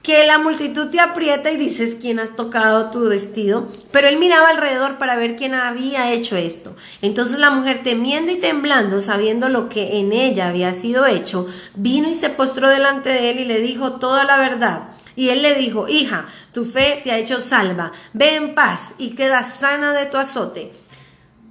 que 0.08 0.26
la 0.26 0.38
multitud 0.38 0.88
te 0.88 1.02
aprieta 1.02 1.52
y 1.52 1.58
dices 1.58 1.98
quién 2.00 2.20
has 2.20 2.34
tocado 2.34 2.92
tu 2.92 3.10
vestido, 3.10 3.68
pero 3.92 4.08
él 4.08 4.16
miraba 4.16 4.48
alrededor 4.48 4.98
para 4.98 5.18
ver 5.18 5.36
quién 5.36 5.54
había 5.54 6.14
hecho 6.14 6.38
esto. 6.38 6.78
Entonces 7.02 7.40
la 7.40 7.50
mujer, 7.50 7.84
temiendo 7.84 8.32
y 8.32 8.38
temblando, 8.38 9.02
sabiendo 9.02 9.50
lo 9.50 9.68
que 9.68 10.00
en 10.00 10.14
ella 10.14 10.48
había 10.48 10.74
sido 10.74 11.06
hecho, 11.06 11.48
vino 11.76 12.10
y 12.10 12.16
se 12.16 12.30
postró 12.30 12.70
delante 12.70 13.10
de 13.10 13.32
él 13.32 13.42
y 13.42 13.46
le 13.46 13.60
dijo 13.60 13.94
toda 14.00 14.24
la 14.24 14.38
verdad. 14.38 14.92
Y 15.18 15.30
él 15.30 15.42
le 15.42 15.56
dijo, 15.56 15.90
hija, 15.90 16.28
tu 16.54 16.64
fe 16.64 17.02
te 17.04 17.12
ha 17.12 17.18
hecho 17.18 17.42
salva, 17.42 17.92
ve 18.14 18.36
en 18.36 18.54
paz 18.54 18.94
y 19.00 19.16
queda 19.16 19.44
sana 19.44 19.92
de 19.94 20.06
tu 20.06 20.18
azote. 20.18 20.72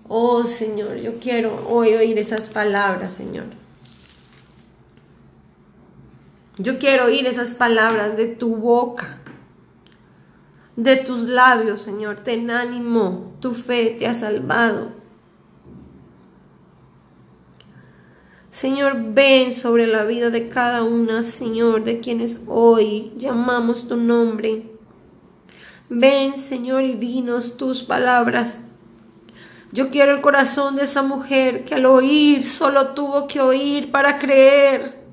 Oh 0.09 0.45
Señor, 0.45 0.99
yo 0.99 1.19
quiero 1.19 1.69
oír 1.69 2.17
esas 2.17 2.49
palabras, 2.49 3.13
Señor. 3.13 3.47
Yo 6.59 6.79
quiero 6.79 7.07
oír 7.07 7.27
esas 7.27 7.57
palabras 7.57 8.17
de 8.17 8.29
tu 8.29 8.55
boca, 8.55 9.19
de 10.77 10.97
tus 10.97 11.23
labios, 11.23 11.81
Señor. 11.81 12.23
Ten 12.23 12.53
ánimo, 12.53 13.35
tu 13.41 13.53
fe 13.53 13.97
te 13.99 14.07
ha 14.07 14.15
salvado. 14.15 14.93
Señor, 18.57 18.95
ven 19.13 19.53
sobre 19.53 19.87
la 19.87 20.05
vida 20.05 20.31
de 20.31 20.49
cada 20.49 20.83
una, 20.83 21.23
Señor, 21.25 21.85
de 21.85 22.01
quienes 22.01 22.41
hoy 22.47 23.13
llamamos 23.19 23.87
tu 23.87 23.99
nombre. 23.99 24.63
Ven, 25.91 26.39
Señor, 26.39 26.85
y 26.85 26.95
dinos 26.95 27.59
tus 27.59 27.83
palabras. 27.83 28.65
Yo 29.73 29.91
quiero 29.91 30.15
el 30.15 30.23
corazón 30.23 30.77
de 30.77 30.85
esa 30.85 31.03
mujer 31.03 31.67
que 31.67 31.75
al 31.75 31.85
oír 31.85 32.47
solo 32.47 32.95
tuvo 32.95 33.29
que 33.29 33.43
oír 33.43 33.91
para 33.91 34.19
creer. 34.19 35.05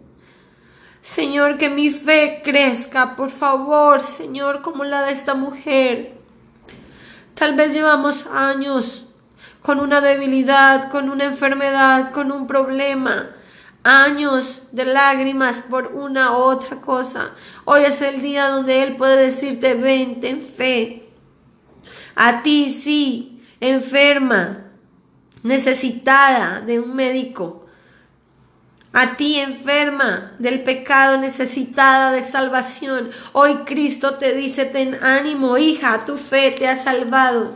Señor, 1.01 1.58
que 1.58 1.69
mi 1.69 1.89
fe 1.89 2.43
crezca, 2.45 3.17
por 3.17 3.29
favor, 3.29 3.99
Señor, 3.99 4.62
como 4.62 4.86
la 4.86 5.01
de 5.01 5.12
esta 5.12 5.34
mujer. 5.34 6.13
Tal 7.36 7.56
vez 7.56 7.73
llevamos 7.73 8.25
años 8.27 9.10
con 9.63 9.79
una 9.79 10.01
debilidad, 10.01 10.91
con 10.91 11.10
una 11.10 11.23
enfermedad, 11.23 12.12
con 12.12 12.32
un 12.32 12.47
problema, 12.47 13.33
años 13.84 14.63
de 14.72 14.86
lágrimas 14.86 15.62
por 15.62 15.88
una 15.88 16.32
u 16.32 16.41
otra 16.41 16.82
cosa. 16.82 17.32
Hoy 17.65 17.84
es 17.84 18.02
el 18.02 18.22
día 18.22 18.48
donde 18.48 18.84
Él 18.84 18.96
puede 18.96 19.24
decirte, 19.24 19.76
ven, 19.76 20.19
ten 20.19 20.41
fe. 20.41 21.10
A 22.15 22.43
ti 22.43 22.69
sí, 22.74 23.41
enferma, 23.60 24.72
necesitada 25.43 26.62
de 26.62 26.80
un 26.80 26.96
médico. 26.96 27.65
A 28.93 29.17
ti 29.17 29.39
enferma 29.39 30.34
del 30.38 30.63
pecado, 30.63 31.17
necesitada 31.17 32.12
de 32.12 32.22
salvación. 32.22 33.10
Hoy 33.34 33.63
Cristo 33.65 34.15
te 34.15 34.34
dice, 34.34 34.65
ten 34.65 35.04
ánimo, 35.04 35.58
hija, 35.58 36.06
tu 36.06 36.17
fe 36.17 36.52
te 36.52 36.67
ha 36.67 36.76
salvado. 36.76 37.54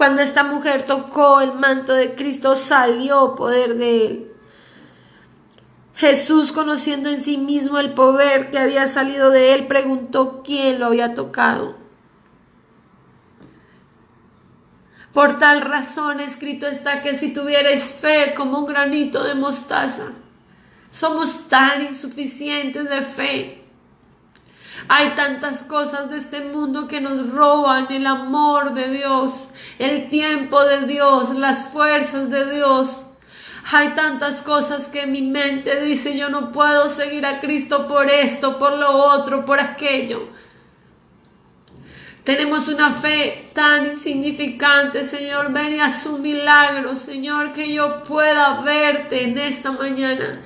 Cuando 0.00 0.22
esta 0.22 0.44
mujer 0.44 0.86
tocó 0.86 1.42
el 1.42 1.52
manto 1.52 1.92
de 1.92 2.14
Cristo, 2.14 2.56
salió 2.56 3.34
poder 3.34 3.76
de 3.76 4.06
él. 4.06 4.32
Jesús, 5.94 6.52
conociendo 6.52 7.10
en 7.10 7.22
sí 7.22 7.36
mismo 7.36 7.78
el 7.78 7.92
poder 7.92 8.50
que 8.50 8.58
había 8.58 8.88
salido 8.88 9.30
de 9.30 9.52
él, 9.52 9.66
preguntó 9.66 10.42
quién 10.42 10.78
lo 10.78 10.86
había 10.86 11.12
tocado. 11.12 11.76
Por 15.12 15.38
tal 15.38 15.60
razón 15.60 16.20
escrito 16.20 16.66
está 16.66 17.02
que 17.02 17.14
si 17.14 17.34
tuvierais 17.34 17.84
fe 17.84 18.32
como 18.34 18.60
un 18.60 18.64
granito 18.64 19.22
de 19.22 19.34
mostaza, 19.34 20.12
somos 20.90 21.46
tan 21.50 21.82
insuficientes 21.82 22.88
de 22.88 23.02
fe 23.02 23.59
hay 24.88 25.10
tantas 25.10 25.62
cosas 25.64 26.10
de 26.10 26.18
este 26.18 26.40
mundo 26.40 26.88
que 26.88 27.00
nos 27.00 27.30
roban 27.30 27.86
el 27.90 28.06
amor 28.06 28.74
de 28.74 28.90
Dios, 28.90 29.48
el 29.78 30.08
tiempo 30.08 30.64
de 30.64 30.86
Dios, 30.86 31.30
las 31.30 31.64
fuerzas 31.64 32.30
de 32.30 32.54
Dios. 32.54 33.04
Hay 33.72 33.90
tantas 33.90 34.42
cosas 34.42 34.88
que 34.88 35.06
mi 35.06 35.22
mente 35.22 35.82
dice, 35.82 36.16
yo 36.16 36.30
no 36.30 36.50
puedo 36.50 36.88
seguir 36.88 37.26
a 37.26 37.40
Cristo 37.40 37.86
por 37.86 38.10
esto, 38.10 38.58
por 38.58 38.78
lo 38.78 38.90
otro, 38.90 39.44
por 39.44 39.60
aquello. 39.60 40.28
Tenemos 42.24 42.68
una 42.68 42.90
fe 42.92 43.50
tan 43.54 43.86
insignificante, 43.86 45.02
Señor. 45.04 45.52
Ven 45.52 45.74
y 45.74 45.80
haz 45.80 46.04
un 46.06 46.22
milagro, 46.22 46.94
Señor, 46.94 47.52
que 47.52 47.72
yo 47.72 48.02
pueda 48.02 48.60
verte 48.60 49.24
en 49.24 49.38
esta 49.38 49.72
mañana, 49.72 50.40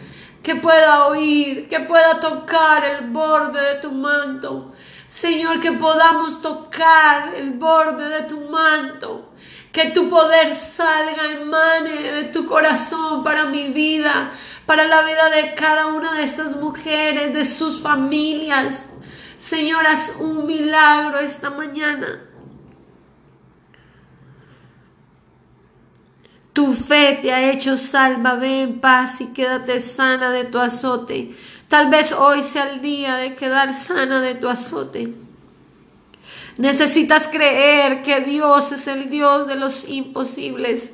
que 0.44 0.56
pueda 0.56 1.06
oír, 1.06 1.68
que 1.68 1.80
pueda 1.80 2.20
tocar 2.20 2.84
el 2.84 3.10
borde 3.10 3.60
de 3.60 3.74
tu 3.76 3.90
manto. 3.90 4.74
Señor, 5.08 5.58
que 5.58 5.72
podamos 5.72 6.42
tocar 6.42 7.34
el 7.34 7.52
borde 7.52 8.10
de 8.10 8.22
tu 8.22 8.42
manto. 8.42 9.32
Que 9.72 9.90
tu 9.90 10.08
poder 10.08 10.54
salga, 10.54 11.32
emane 11.32 11.94
de 12.12 12.24
tu 12.24 12.44
corazón 12.44 13.24
para 13.24 13.46
mi 13.46 13.70
vida, 13.70 14.32
para 14.66 14.84
la 14.84 15.00
vida 15.02 15.30
de 15.30 15.54
cada 15.54 15.86
una 15.86 16.12
de 16.12 16.24
estas 16.24 16.56
mujeres, 16.56 17.32
de 17.32 17.46
sus 17.46 17.80
familias. 17.80 18.84
Señor, 19.38 19.86
haz 19.86 20.12
un 20.20 20.46
milagro 20.46 21.20
esta 21.20 21.48
mañana. 21.48 22.20
Tu 26.54 26.72
fe 26.72 27.18
te 27.20 27.32
ha 27.32 27.50
hecho 27.50 27.76
salva, 27.76 28.36
ve 28.36 28.62
en 28.62 28.80
paz 28.80 29.20
y 29.20 29.26
quédate 29.32 29.80
sana 29.80 30.30
de 30.30 30.44
tu 30.44 30.58
azote. 30.58 31.34
Tal 31.68 31.90
vez 31.90 32.12
hoy 32.12 32.42
sea 32.42 32.70
el 32.70 32.80
día 32.80 33.16
de 33.16 33.34
quedar 33.34 33.74
sana 33.74 34.22
de 34.22 34.36
tu 34.36 34.48
azote. 34.48 35.12
Necesitas 36.56 37.26
creer 37.26 38.04
que 38.04 38.20
Dios 38.20 38.70
es 38.70 38.86
el 38.86 39.10
Dios 39.10 39.48
de 39.48 39.56
los 39.56 39.88
imposibles 39.88 40.92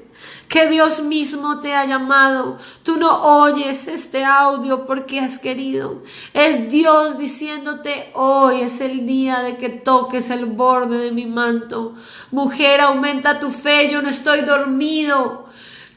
que 0.50 0.66
Dios 0.66 1.02
mismo 1.02 1.60
te 1.60 1.74
ha 1.74 1.86
llamado. 1.86 2.58
Tú 2.82 2.96
no 2.96 3.40
oyes 3.40 3.86
este 3.86 4.24
audio 4.24 4.84
porque 4.84 5.20
has 5.20 5.38
querido. 5.38 6.02
Es 6.34 6.70
Dios 6.70 7.18
diciéndote, 7.18 8.10
hoy 8.14 8.62
es 8.62 8.80
el 8.80 9.06
día 9.06 9.40
de 9.40 9.56
que 9.56 9.68
toques 9.68 10.28
el 10.28 10.46
borde 10.46 10.98
de 10.98 11.12
mi 11.12 11.26
manto. 11.26 11.94
Mujer, 12.32 12.80
aumenta 12.80 13.38
tu 13.38 13.50
fe, 13.50 13.88
yo 13.90 14.02
no 14.02 14.08
estoy 14.08 14.40
dormido. 14.40 15.49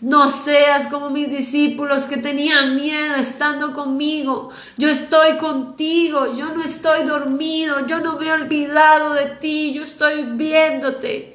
No 0.04 0.28
seas 0.28 0.88
como 0.88 1.10
mis 1.10 1.30
discípulos 1.30 2.04
que 2.04 2.18
tenían 2.18 2.76
miedo 2.76 3.16
estando 3.16 3.74
conmigo. 3.74 4.50
Yo 4.78 4.90
estoy 4.90 5.38
contigo, 5.38 6.36
yo 6.36 6.54
no 6.54 6.62
estoy 6.62 7.04
dormido, 7.04 7.88
yo 7.88 8.02
no 8.02 8.20
me 8.20 8.28
he 8.28 8.34
olvidado 8.34 9.14
de 9.14 9.28
ti, 9.28 9.72
yo 9.74 9.82
estoy 9.84 10.24
viéndote 10.24 11.34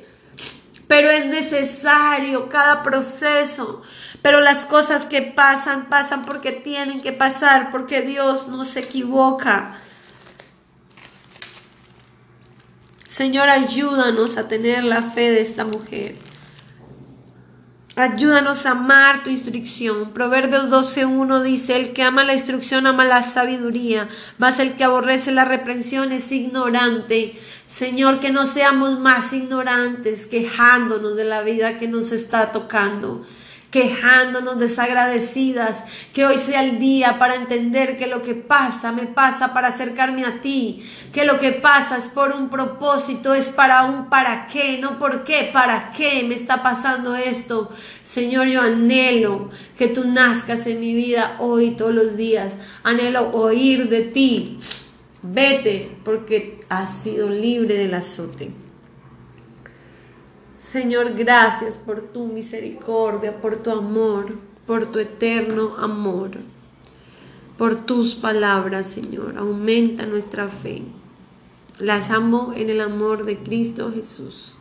pero 0.88 1.10
es 1.10 1.26
necesario 1.26 2.48
cada 2.48 2.82
proceso. 2.82 3.82
Pero 4.22 4.40
las 4.40 4.64
cosas 4.64 5.04
que 5.04 5.20
pasan, 5.20 5.90
pasan 5.90 6.24
porque 6.24 6.50
tienen 6.50 7.02
que 7.02 7.12
pasar, 7.12 7.70
porque 7.70 8.00
Dios 8.00 8.48
no 8.48 8.64
se 8.64 8.80
equivoca. 8.80 9.80
Señor, 13.06 13.50
ayúdanos 13.50 14.38
a 14.38 14.48
tener 14.48 14.82
la 14.82 15.02
fe 15.02 15.30
de 15.30 15.42
esta 15.42 15.64
mujer. 15.64 16.27
Ayúdanos 17.98 18.64
a 18.64 18.70
amar 18.70 19.24
tu 19.24 19.30
instrucción. 19.30 20.12
Proverbios 20.12 20.70
12.1 20.70 21.42
dice, 21.42 21.74
el 21.74 21.92
que 21.92 22.04
ama 22.04 22.22
la 22.22 22.34
instrucción 22.34 22.86
ama 22.86 23.04
la 23.04 23.24
sabiduría, 23.24 24.08
mas 24.38 24.60
el 24.60 24.76
que 24.76 24.84
aborrece 24.84 25.32
la 25.32 25.44
reprensión 25.44 26.12
es 26.12 26.30
ignorante. 26.30 27.36
Señor, 27.66 28.20
que 28.20 28.30
no 28.30 28.46
seamos 28.46 29.00
más 29.00 29.32
ignorantes, 29.32 30.26
quejándonos 30.26 31.16
de 31.16 31.24
la 31.24 31.42
vida 31.42 31.76
que 31.78 31.88
nos 31.88 32.12
está 32.12 32.52
tocando 32.52 33.26
quejándonos 33.70 34.58
desagradecidas, 34.58 35.84
que 36.14 36.24
hoy 36.24 36.38
sea 36.38 36.64
el 36.64 36.78
día 36.78 37.18
para 37.18 37.34
entender 37.34 37.96
que 37.98 38.06
lo 38.06 38.22
que 38.22 38.34
pasa 38.34 38.92
me 38.92 39.06
pasa 39.06 39.52
para 39.52 39.68
acercarme 39.68 40.24
a 40.24 40.40
ti, 40.40 40.82
que 41.12 41.26
lo 41.26 41.38
que 41.38 41.52
pasa 41.52 41.98
es 41.98 42.08
por 42.08 42.32
un 42.32 42.48
propósito, 42.48 43.34
es 43.34 43.50
para 43.50 43.84
un 43.84 44.08
para 44.08 44.46
qué, 44.46 44.78
no 44.78 44.98
por 44.98 45.24
qué, 45.24 45.50
para 45.52 45.90
qué 45.90 46.24
me 46.24 46.34
está 46.34 46.62
pasando 46.62 47.14
esto. 47.14 47.70
Señor, 48.02 48.46
yo 48.46 48.62
anhelo 48.62 49.50
que 49.76 49.88
tú 49.88 50.06
nazcas 50.06 50.66
en 50.66 50.80
mi 50.80 50.94
vida 50.94 51.36
hoy, 51.38 51.72
todos 51.72 51.94
los 51.94 52.16
días, 52.16 52.56
anhelo 52.82 53.30
oír 53.32 53.88
de 53.88 54.02
ti. 54.02 54.58
Vete 55.22 55.96
porque 56.04 56.60
has 56.70 57.02
sido 57.02 57.28
libre 57.28 57.74
del 57.74 57.92
azote. 57.94 58.67
Señor, 60.58 61.14
gracias 61.14 61.76
por 61.76 62.00
tu 62.00 62.26
misericordia, 62.26 63.40
por 63.40 63.56
tu 63.58 63.70
amor, 63.70 64.36
por 64.66 64.86
tu 64.86 64.98
eterno 64.98 65.76
amor, 65.76 66.32
por 67.56 67.76
tus 67.76 68.16
palabras, 68.16 68.88
Señor. 68.88 69.38
Aumenta 69.38 70.04
nuestra 70.04 70.48
fe. 70.48 70.82
Las 71.78 72.10
amo 72.10 72.52
en 72.56 72.70
el 72.70 72.80
amor 72.80 73.24
de 73.24 73.38
Cristo 73.38 73.92
Jesús. 73.94 74.57